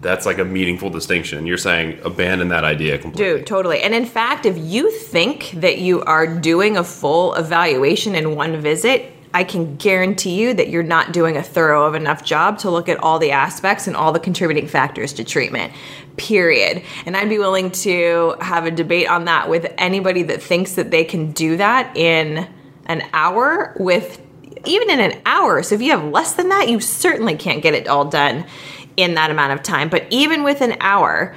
that's 0.02 0.26
like 0.26 0.38
a 0.38 0.46
meaningful 0.46 0.90
distinction. 0.90 1.46
You're 1.46 1.58
saying 1.58 2.00
abandon 2.04 2.50
that 2.50 2.64
idea 2.64 2.98
completely. 2.98 3.40
Dude, 3.40 3.48
totally. 3.48 3.82
And 3.82 3.94
in 3.94 4.06
fact, 4.06 4.46
if 4.46 4.58
you 4.58 4.92
think 4.92 5.52
that 5.52 5.80
you 5.80 6.02
are 6.04 6.28
doing 6.28 6.78
a 6.78 6.84
full 6.84 7.34
evaluation 7.36 8.16
in 8.16 8.36
one 8.36 8.60
visit, 8.62 9.12
I 9.34 9.44
can 9.44 9.76
guarantee 9.76 10.42
you 10.42 10.54
that 10.56 10.70
you're 10.70 10.84
not 10.84 11.12
doing 11.12 11.38
a 11.38 11.44
thorough 11.44 11.86
of 11.86 11.96
enough 11.96 12.24
job 12.24 12.58
to 12.60 12.72
look 12.72 12.90
at 12.90 12.98
all 12.98 13.20
the 13.20 13.32
aspects 13.32 13.86
and 13.88 13.96
all 13.96 14.12
the 14.12 14.20
contributing 14.20 14.68
factors 14.68 15.14
to 15.14 15.24
treatment. 15.24 15.74
Period. 16.18 16.82
And 17.06 17.16
I'd 17.16 17.30
be 17.30 17.38
willing 17.38 17.70
to 17.72 18.36
have 18.42 18.66
a 18.66 18.72
debate 18.72 19.10
on 19.10 19.26
that 19.26 19.50
with 19.50 19.72
anybody 19.78 20.24
that 20.24 20.42
thinks 20.42 20.74
that 20.76 20.92
they 20.92 21.04
can 21.04 21.32
do 21.32 21.58
that 21.58 21.96
in 21.96 22.48
an 22.86 23.04
hour 23.14 23.76
with 23.80 24.20
even 24.66 24.90
in 24.90 25.00
an 25.00 25.22
hour. 25.26 25.64
So 25.64 25.76
if 25.76 25.82
you 25.82 25.92
have 25.92 26.04
less 26.04 26.34
than 26.34 26.50
that, 26.50 26.68
you 26.68 26.80
certainly 26.80 27.36
can't 27.36 27.62
get 27.62 27.74
it 27.74 27.88
all 27.88 28.06
done 28.06 28.46
in 29.02 29.16
that 29.16 29.32
amount 29.32 29.54
of 29.54 29.64
time. 29.64 29.90
But 29.90 30.06
even 30.10 30.44
with 30.44 30.62
an 30.62 30.76
hour, 30.80 31.36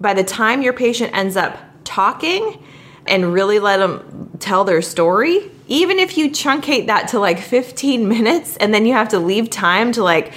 by 0.00 0.14
the 0.14 0.24
time 0.24 0.62
your 0.62 0.72
patient 0.72 1.14
ends 1.14 1.36
up 1.36 1.58
talking 1.84 2.62
and 3.06 3.32
really 3.32 3.58
let 3.58 3.78
them 3.78 4.30
tell 4.38 4.64
their 4.64 4.82
story, 4.82 5.50
even 5.66 5.98
if 5.98 6.16
you 6.16 6.30
truncate 6.30 6.86
that 6.86 7.08
to 7.08 7.18
like 7.18 7.38
15 7.38 8.08
minutes 8.16 8.56
and 8.56 8.72
then 8.72 8.86
you 8.86 8.92
have 8.94 9.08
to 9.10 9.18
leave 9.18 9.50
time 9.50 9.92
to 9.92 10.02
like 10.02 10.32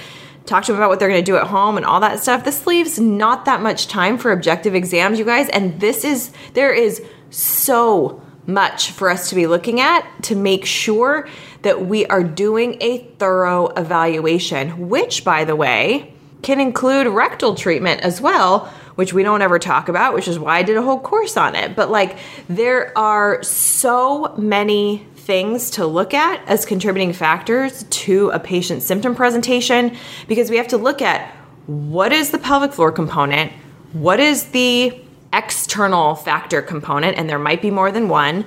talk 0.46 0.64
to 0.64 0.72
them 0.72 0.80
about 0.80 0.88
what 0.88 0.98
they're 0.98 1.08
going 1.08 1.24
to 1.24 1.30
do 1.30 1.36
at 1.36 1.46
home 1.46 1.76
and 1.76 1.86
all 1.86 2.00
that 2.00 2.20
stuff, 2.20 2.44
this 2.44 2.66
leaves 2.66 2.98
not 2.98 3.44
that 3.44 3.60
much 3.60 3.86
time 3.86 4.18
for 4.18 4.32
objective 4.32 4.74
exams, 4.74 5.18
you 5.18 5.24
guys. 5.24 5.48
And 5.48 5.78
this 5.80 6.04
is, 6.04 6.32
there 6.54 6.72
is 6.72 7.02
so 7.30 8.20
much 8.46 8.90
for 8.90 9.08
us 9.08 9.28
to 9.28 9.34
be 9.34 9.46
looking 9.46 9.80
at 9.80 10.04
to 10.24 10.34
make 10.34 10.64
sure 10.64 11.28
that 11.62 11.86
we 11.86 12.06
are 12.06 12.24
doing 12.24 12.76
a 12.80 12.98
thorough 13.18 13.68
evaluation, 13.68 14.88
which, 14.88 15.24
by 15.24 15.44
the 15.44 15.54
way, 15.54 16.11
can 16.42 16.60
include 16.60 17.06
rectal 17.06 17.54
treatment 17.54 18.00
as 18.00 18.20
well, 18.20 18.72
which 18.96 19.12
we 19.12 19.22
don't 19.22 19.42
ever 19.42 19.58
talk 19.58 19.88
about, 19.88 20.14
which 20.14 20.28
is 20.28 20.38
why 20.38 20.58
I 20.58 20.62
did 20.62 20.76
a 20.76 20.82
whole 20.82 21.00
course 21.00 21.36
on 21.36 21.54
it. 21.54 21.74
But 21.74 21.90
like, 21.90 22.18
there 22.48 22.96
are 22.96 23.42
so 23.42 24.34
many 24.36 25.06
things 25.16 25.70
to 25.70 25.86
look 25.86 26.14
at 26.14 26.46
as 26.48 26.64
contributing 26.64 27.12
factors 27.12 27.84
to 27.84 28.30
a 28.30 28.40
patient's 28.40 28.84
symptom 28.84 29.14
presentation 29.14 29.96
because 30.26 30.50
we 30.50 30.56
have 30.56 30.68
to 30.68 30.76
look 30.76 31.00
at 31.00 31.30
what 31.66 32.12
is 32.12 32.30
the 32.30 32.38
pelvic 32.38 32.72
floor 32.72 32.90
component, 32.90 33.52
what 33.92 34.18
is 34.18 34.46
the 34.46 35.00
external 35.32 36.14
factor 36.14 36.60
component, 36.60 37.16
and 37.16 37.28
there 37.28 37.38
might 37.38 37.62
be 37.62 37.70
more 37.70 37.90
than 37.92 38.08
one. 38.08 38.44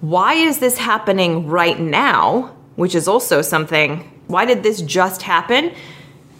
Why 0.00 0.34
is 0.34 0.58
this 0.58 0.78
happening 0.78 1.46
right 1.46 1.78
now? 1.78 2.56
Which 2.76 2.94
is 2.94 3.06
also 3.06 3.40
something, 3.40 4.00
why 4.26 4.46
did 4.46 4.62
this 4.62 4.80
just 4.82 5.22
happen? 5.22 5.72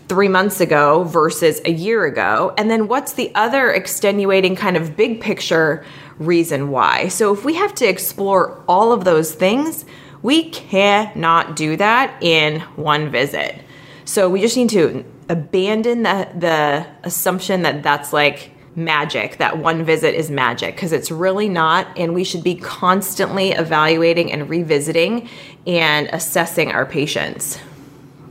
Three 0.09 0.29
months 0.29 0.61
ago 0.61 1.05
versus 1.05 1.61
a 1.65 1.71
year 1.71 2.05
ago? 2.05 2.55
And 2.59 2.71
then 2.71 2.89
what's 2.89 3.15
the 3.15 3.35
other 3.35 3.71
extenuating 3.71 4.57
kind 4.57 4.77
of 4.77 4.97
big 4.97 5.21
picture 5.21 5.85
reason 6.19 6.71
why? 6.71 7.09
So 7.09 7.33
if 7.33 7.45
we 7.45 7.55
have 7.55 7.75
to 7.77 7.87
explore 7.87 8.63
all 8.69 8.93
of 8.93 9.05
those 9.05 9.35
things, 9.35 9.85
we 10.23 10.51
cannot 10.51 11.57
do 11.57 11.77
that 11.77 12.23
in 12.23 12.61
one 12.77 13.11
visit. 13.11 13.61
So 14.05 14.29
we 14.29 14.41
just 14.41 14.57
need 14.57 14.71
to 14.71 15.05
abandon 15.29 16.03
the, 16.03 16.29
the 16.37 16.87
assumption 17.03 17.63
that 17.63 17.83
that's 17.83 18.13
like 18.13 18.51
magic, 18.77 19.39
that 19.39 19.59
one 19.59 19.85
visit 19.85 20.15
is 20.15 20.31
magic, 20.31 20.75
because 20.75 20.93
it's 20.93 21.11
really 21.11 21.49
not. 21.49 21.87
And 21.97 22.15
we 22.15 22.25
should 22.25 22.43
be 22.43 22.57
constantly 22.57 23.53
evaluating 23.53 24.33
and 24.33 24.49
revisiting 24.49 25.29
and 25.67 26.09
assessing 26.13 26.73
our 26.73 26.85
patients 26.85 27.59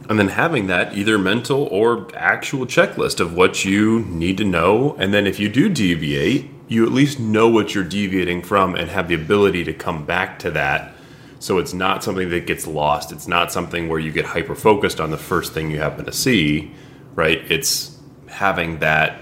and 0.10 0.20
then 0.20 0.30
having 0.30 0.68
that 0.68 0.96
either 0.98 1.18
mental 1.18 1.64
or 1.72 2.08
actual 2.16 2.66
checklist 2.66 3.20
of 3.20 3.34
what 3.34 3.64
you 3.66 4.02
need 4.02 4.38
to 4.38 4.44
know. 4.44 4.96
And 5.00 5.14
then 5.14 5.26
if 5.26 5.40
you 5.40 5.50
do 5.50 5.70
deviate 5.70 6.50
you 6.68 6.86
at 6.86 6.92
least 6.92 7.20
know 7.20 7.50
what 7.50 7.76
you're 7.76 7.84
deviating 7.84 8.42
from 8.42 8.74
and 8.74 8.90
have 8.90 9.08
the 9.08 9.14
ability 9.14 9.64
to 9.66 9.74
come 9.74 10.06
back 10.06 10.40
to 10.40 10.50
that. 10.50 10.96
So 11.38 11.60
it's 11.60 11.74
not 11.74 12.04
something 12.04 12.30
that 12.30 12.48
gets 12.48 12.66
lost. 12.66 13.12
It's 13.12 13.28
not 13.28 13.52
something 13.52 13.90
where 13.90 14.00
you 14.00 14.12
get 14.12 14.26
hyper 14.26 14.56
focused 14.56 15.00
on 15.00 15.12
the 15.12 15.18
first 15.18 15.54
thing 15.54 15.70
you 15.70 15.80
happen 15.80 16.06
to 16.06 16.14
see 16.14 16.74
right? 17.16 17.40
It's 17.50 17.98
having 18.28 18.80
that 18.80 19.22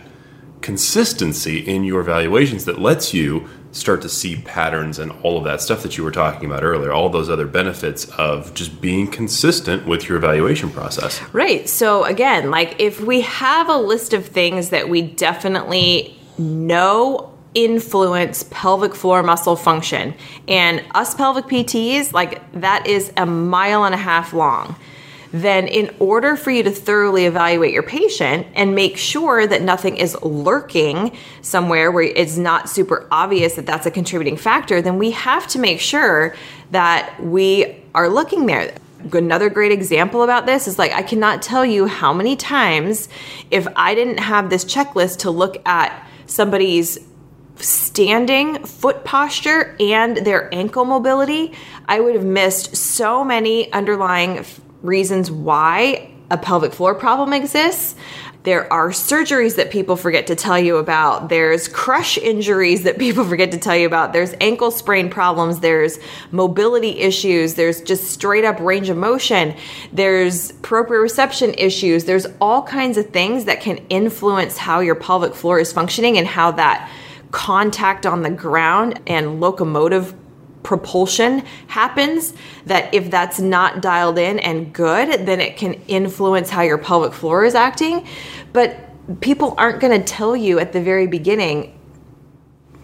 consistency 0.62 1.60
in 1.60 1.84
your 1.84 2.02
evaluations 2.02 2.66
that 2.66 2.80
lets 2.80 3.14
you 3.14 3.50
start 3.72 4.02
to 4.02 4.10
see 4.10 4.36
patterns 4.38 5.00
and 5.00 5.12
all 5.24 5.38
of 5.38 5.44
that 5.46 5.62
stuff 5.62 5.84
that 5.84 5.98
you 5.98 6.04
were 6.04 6.12
talking 6.12 6.46
about 6.50 6.64
earlier, 6.64 6.92
all 6.92 7.10
those 7.10 7.30
other 7.30 7.48
benefits 7.48 8.06
of 8.18 8.54
just 8.54 8.82
being 8.82 9.08
consistent 9.08 9.86
with 9.88 10.10
your 10.10 10.18
evaluation 10.18 10.70
process. 10.70 11.22
Right. 11.34 11.68
So, 11.70 12.04
again, 12.04 12.52
like 12.52 12.80
if 12.80 13.00
we 13.00 13.22
have 13.22 13.70
a 13.70 13.78
list 13.78 14.14
of 14.14 14.26
things 14.26 14.70
that 14.70 14.90
we 14.90 15.02
definitely 15.02 16.18
know 16.38 17.34
influence 17.54 18.44
pelvic 18.50 18.96
floor 18.96 19.24
muscle 19.24 19.56
function, 19.56 20.14
and 20.48 20.84
us 20.96 21.16
pelvic 21.16 21.46
PTs, 21.46 22.14
like 22.14 22.42
that 22.54 22.88
is 22.88 23.12
a 23.18 23.26
mile 23.26 23.84
and 23.84 23.94
a 23.94 23.98
half 23.98 24.34
long 24.34 24.76
then 25.34 25.68
in 25.68 25.94
order 26.00 26.36
for 26.36 26.52
you 26.52 26.64
to 26.64 26.72
thoroughly 26.72 27.26
evaluate 27.26 27.74
your 27.74 27.84
patient 27.84 28.48
and 28.54 28.76
make 28.76 28.98
sure 28.98 29.48
that 29.48 29.62
nothing 29.62 29.98
is 29.98 30.16
lurking 30.22 31.16
somewhere 31.42 31.92
where 31.92 32.04
it's 32.04 32.38
not 32.38 32.70
super 32.70 33.08
obvious 33.12 33.56
that 33.56 33.66
that's 33.66 33.86
a 33.86 33.92
contributing 33.92 34.36
factor, 34.36 34.82
then 34.82 34.98
we 34.98 35.12
have 35.12 35.48
to 35.48 35.60
make 35.60 35.80
sure 35.80 36.36
that 36.72 37.22
we 37.22 37.82
are 37.96 38.10
looking 38.10 38.46
there. 38.46 38.74
Another 39.12 39.50
great 39.50 39.72
example 39.72 40.22
about 40.22 40.46
this 40.46 40.68
is 40.68 40.78
like, 40.78 40.92
I 40.92 41.02
cannot 41.02 41.42
tell 41.42 41.66
you 41.66 41.88
how 41.88 42.14
many 42.14 42.36
times 42.36 43.10
if 43.50 43.68
I 43.76 43.96
didn't 43.96 44.20
have 44.20 44.50
this 44.50 44.64
checklist 44.66 45.20
to 45.20 45.32
look 45.32 45.58
at 45.66 46.08
somebody's 46.28 47.00
standing 47.56 48.64
foot 48.64 49.04
posture 49.04 49.76
and 49.80 50.18
their 50.18 50.54
ankle 50.54 50.86
mobility, 50.86 51.54
I 51.88 52.00
would 52.00 52.16
have 52.16 52.26
missed 52.26 52.76
so 52.76 53.24
many 53.24 53.72
underlying 53.72 54.44
reasons 54.82 55.32
why 55.32 56.12
a 56.30 56.38
pelvic 56.38 56.74
floor 56.74 56.96
problem 56.96 57.34
exists. 57.34 57.96
There 58.44 58.72
are 58.74 58.90
surgeries 58.90 59.58
that 59.58 59.70
people 59.70 59.96
forget 59.96 60.28
to 60.28 60.36
tell 60.36 60.58
you 60.58 60.78
about. 60.78 61.30
There's 61.30 61.68
crush 61.68 62.18
injuries 62.18 62.84
that 62.84 62.98
people 62.98 63.24
forget 63.30 63.52
to 63.52 63.60
tell 63.60 63.76
you 63.76 63.86
about. 63.86 64.14
There's 64.14 64.34
ankle 64.42 64.72
sprain 64.72 65.10
problems. 65.10 65.60
There's 65.60 66.00
mobility 66.32 67.00
issues. 67.00 67.54
There's 67.54 67.82
just 67.82 68.10
straight 68.10 68.44
up 68.44 68.60
range 68.60 68.90
of 68.90 68.98
motion. 68.98 69.56
There's 69.94 70.54
proprioception 70.54 71.54
issues. 71.58 72.06
There's 72.06 72.26
all 72.40 72.64
kinds 72.64 72.98
of 72.98 73.10
things 73.12 73.46
that 73.46 73.62
can 73.62 73.78
influence 73.90 74.58
how 74.58 74.80
your 74.80 74.96
pelvic 74.96 75.36
floor 75.36 75.60
is 75.60 75.72
functioning 75.72 76.18
and 76.18 76.26
how 76.26 76.52
that 76.52 76.90
contact 77.30 78.06
on 78.06 78.24
the 78.24 78.30
ground 78.30 79.00
and 79.06 79.40
locomotive 79.40 80.16
propulsion 80.64 81.40
happens 81.68 82.34
that 82.66 82.94
if 82.94 83.10
that's 83.10 83.40
not 83.40 83.82
dialed 83.82 84.18
in 84.18 84.40
and 84.40 84.74
good 84.74 85.26
then 85.26 85.42
it 85.42 85.58
can 85.58 85.74
influence 85.88 86.50
how 86.50 86.62
your 86.62 86.78
pelvic 86.78 87.14
floor 87.14 87.44
is 87.44 87.56
acting. 87.56 88.06
But 88.54 88.78
people 89.22 89.56
aren't 89.58 89.80
going 89.80 90.00
to 90.00 90.06
tell 90.06 90.36
you 90.36 90.60
at 90.60 90.74
the 90.74 90.82
very 90.82 91.08
beginning 91.08 91.78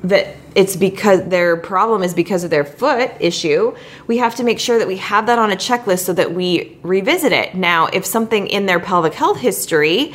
that 0.04 0.36
it's 0.56 0.76
because 0.76 1.28
their 1.28 1.58
problem 1.58 2.04
is 2.04 2.14
because 2.14 2.44
of 2.44 2.50
their 2.50 2.66
foot 2.66 3.12
issue. 3.20 3.76
We 4.08 4.18
have 4.18 4.36
to 4.36 4.44
make 4.44 4.60
sure 4.60 4.80
that 4.80 4.88
we 4.88 4.98
have 4.98 5.26
that 5.28 5.40
on 5.40 5.52
a 5.52 5.56
checklist 5.56 6.00
so 6.00 6.14
that 6.14 6.34
we 6.34 6.78
revisit 6.84 7.32
it. 7.32 7.56
Now 7.56 7.88
if 7.88 8.06
something 8.06 8.48
in 8.48 8.66
their 8.66 8.80
pelvic 8.80 9.14
health 9.14 9.40
history 9.40 10.14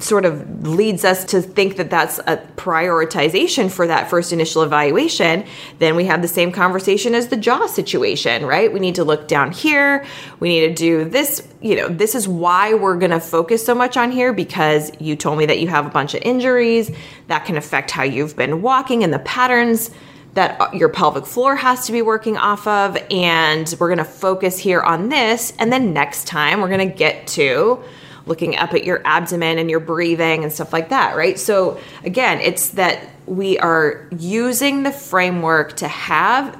sort 0.00 0.24
of 0.24 0.66
leads 0.66 1.04
us 1.04 1.24
to 1.24 1.40
think 1.40 1.76
that 1.76 1.90
that's 1.90 2.18
a 2.20 2.36
prioritization 2.56 3.70
for 3.70 3.86
that 3.86 4.10
first 4.10 4.32
initial 4.32 4.62
evaluation, 4.62 5.44
then 5.78 5.94
we 5.94 6.04
have 6.04 6.20
the 6.20 6.28
same 6.28 6.50
conversation 6.50 7.14
as 7.14 7.28
the 7.28 7.36
jaw 7.36 7.66
situation, 7.66 8.44
right? 8.44 8.72
We 8.72 8.80
need 8.80 8.96
to 8.96 9.04
look 9.04 9.28
down 9.28 9.52
here. 9.52 10.04
We 10.40 10.48
need 10.48 10.68
to 10.68 10.74
do 10.74 11.04
this. 11.04 11.46
You 11.60 11.76
know, 11.76 11.88
this 11.88 12.14
is 12.14 12.26
why 12.26 12.74
we're 12.74 12.98
going 12.98 13.12
to 13.12 13.20
focus 13.20 13.64
so 13.64 13.74
much 13.74 13.96
on 13.96 14.10
here 14.10 14.32
because 14.32 14.90
you 15.00 15.14
told 15.16 15.38
me 15.38 15.46
that 15.46 15.60
you 15.60 15.68
have 15.68 15.86
a 15.86 15.90
bunch 15.90 16.14
of 16.14 16.22
injuries 16.22 16.90
that 17.28 17.44
can 17.44 17.56
affect 17.56 17.90
how 17.90 18.02
you've 18.02 18.36
been 18.36 18.62
walking 18.62 19.04
and 19.04 19.12
the 19.12 19.20
patterns 19.20 19.90
that 20.34 20.60
uh, 20.60 20.68
your 20.72 20.88
pelvic 20.88 21.24
floor 21.24 21.54
has 21.54 21.86
to 21.86 21.92
be 21.92 22.02
working 22.02 22.36
off 22.36 22.66
of. 22.66 22.96
And 23.10 23.72
we're 23.78 23.88
going 23.88 23.98
to 23.98 24.04
focus 24.04 24.58
here 24.58 24.80
on 24.80 25.08
this. 25.08 25.52
And 25.58 25.72
then 25.72 25.92
next 25.92 26.26
time, 26.26 26.60
we're 26.60 26.68
going 26.68 26.90
to 26.90 26.96
get 26.96 27.28
to 27.28 27.82
looking 28.26 28.56
up 28.56 28.72
at 28.72 28.84
your 28.84 29.02
abdomen 29.04 29.58
and 29.58 29.70
your 29.70 29.80
breathing 29.80 30.42
and 30.42 30.52
stuff 30.52 30.72
like 30.72 30.88
that, 30.88 31.16
right? 31.16 31.38
So, 31.38 31.78
again, 32.04 32.40
it's 32.40 32.70
that 32.70 33.08
we 33.26 33.58
are 33.58 34.08
using 34.18 34.82
the 34.82 34.92
framework 34.92 35.76
to 35.76 35.88
have 35.88 36.58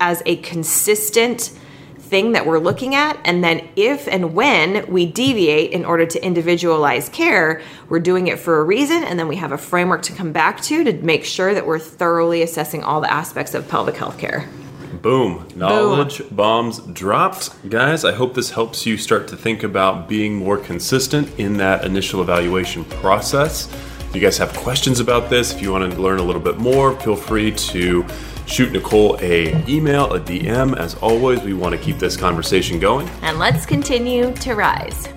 as 0.00 0.22
a 0.26 0.36
consistent 0.36 1.52
thing 1.98 2.32
that 2.32 2.44
we're 2.44 2.58
looking 2.58 2.94
at. 2.94 3.18
And 3.24 3.42
then, 3.42 3.68
if 3.74 4.06
and 4.06 4.34
when 4.34 4.90
we 4.92 5.06
deviate 5.06 5.72
in 5.72 5.84
order 5.84 6.06
to 6.06 6.24
individualize 6.24 7.08
care, 7.08 7.62
we're 7.88 8.00
doing 8.00 8.26
it 8.28 8.38
for 8.38 8.60
a 8.60 8.64
reason. 8.64 9.02
And 9.02 9.18
then 9.18 9.28
we 9.28 9.36
have 9.36 9.52
a 9.52 9.58
framework 9.58 10.02
to 10.02 10.12
come 10.12 10.32
back 10.32 10.60
to 10.62 10.84
to 10.84 10.92
make 10.92 11.24
sure 11.24 11.54
that 11.54 11.66
we're 11.66 11.78
thoroughly 11.78 12.42
assessing 12.42 12.82
all 12.84 13.00
the 13.00 13.12
aspects 13.12 13.54
of 13.54 13.68
pelvic 13.68 13.96
health 13.96 14.18
care. 14.18 14.48
Boom. 15.02 15.46
Knowledge 15.56 16.18
Boom. 16.18 16.28
bombs 16.30 16.78
dropped. 16.78 17.68
Guys, 17.68 18.04
I 18.04 18.12
hope 18.12 18.34
this 18.34 18.50
helps 18.50 18.86
you 18.86 18.96
start 18.96 19.26
to 19.28 19.36
think 19.36 19.64
about 19.64 20.08
being 20.08 20.36
more 20.36 20.56
consistent 20.56 21.28
in 21.38 21.56
that 21.56 21.84
initial 21.84 22.22
evaluation 22.22 22.84
process. 22.84 23.68
If 24.08 24.14
you 24.14 24.20
guys 24.20 24.38
have 24.38 24.52
questions 24.54 25.00
about 25.00 25.28
this, 25.28 25.52
if 25.52 25.60
you 25.60 25.72
want 25.72 25.92
to 25.92 26.00
learn 26.00 26.20
a 26.20 26.22
little 26.22 26.40
bit 26.40 26.58
more, 26.58 26.98
feel 27.00 27.16
free 27.16 27.50
to 27.50 28.06
shoot 28.46 28.70
Nicole 28.72 29.18
a 29.20 29.64
email, 29.68 30.12
a 30.12 30.20
DM. 30.20 30.76
As 30.76 30.94
always, 30.96 31.42
we 31.42 31.52
want 31.52 31.74
to 31.74 31.80
keep 31.80 31.98
this 31.98 32.16
conversation 32.16 32.78
going. 32.78 33.08
And 33.22 33.38
let's 33.38 33.66
continue 33.66 34.32
to 34.34 34.54
rise. 34.54 35.08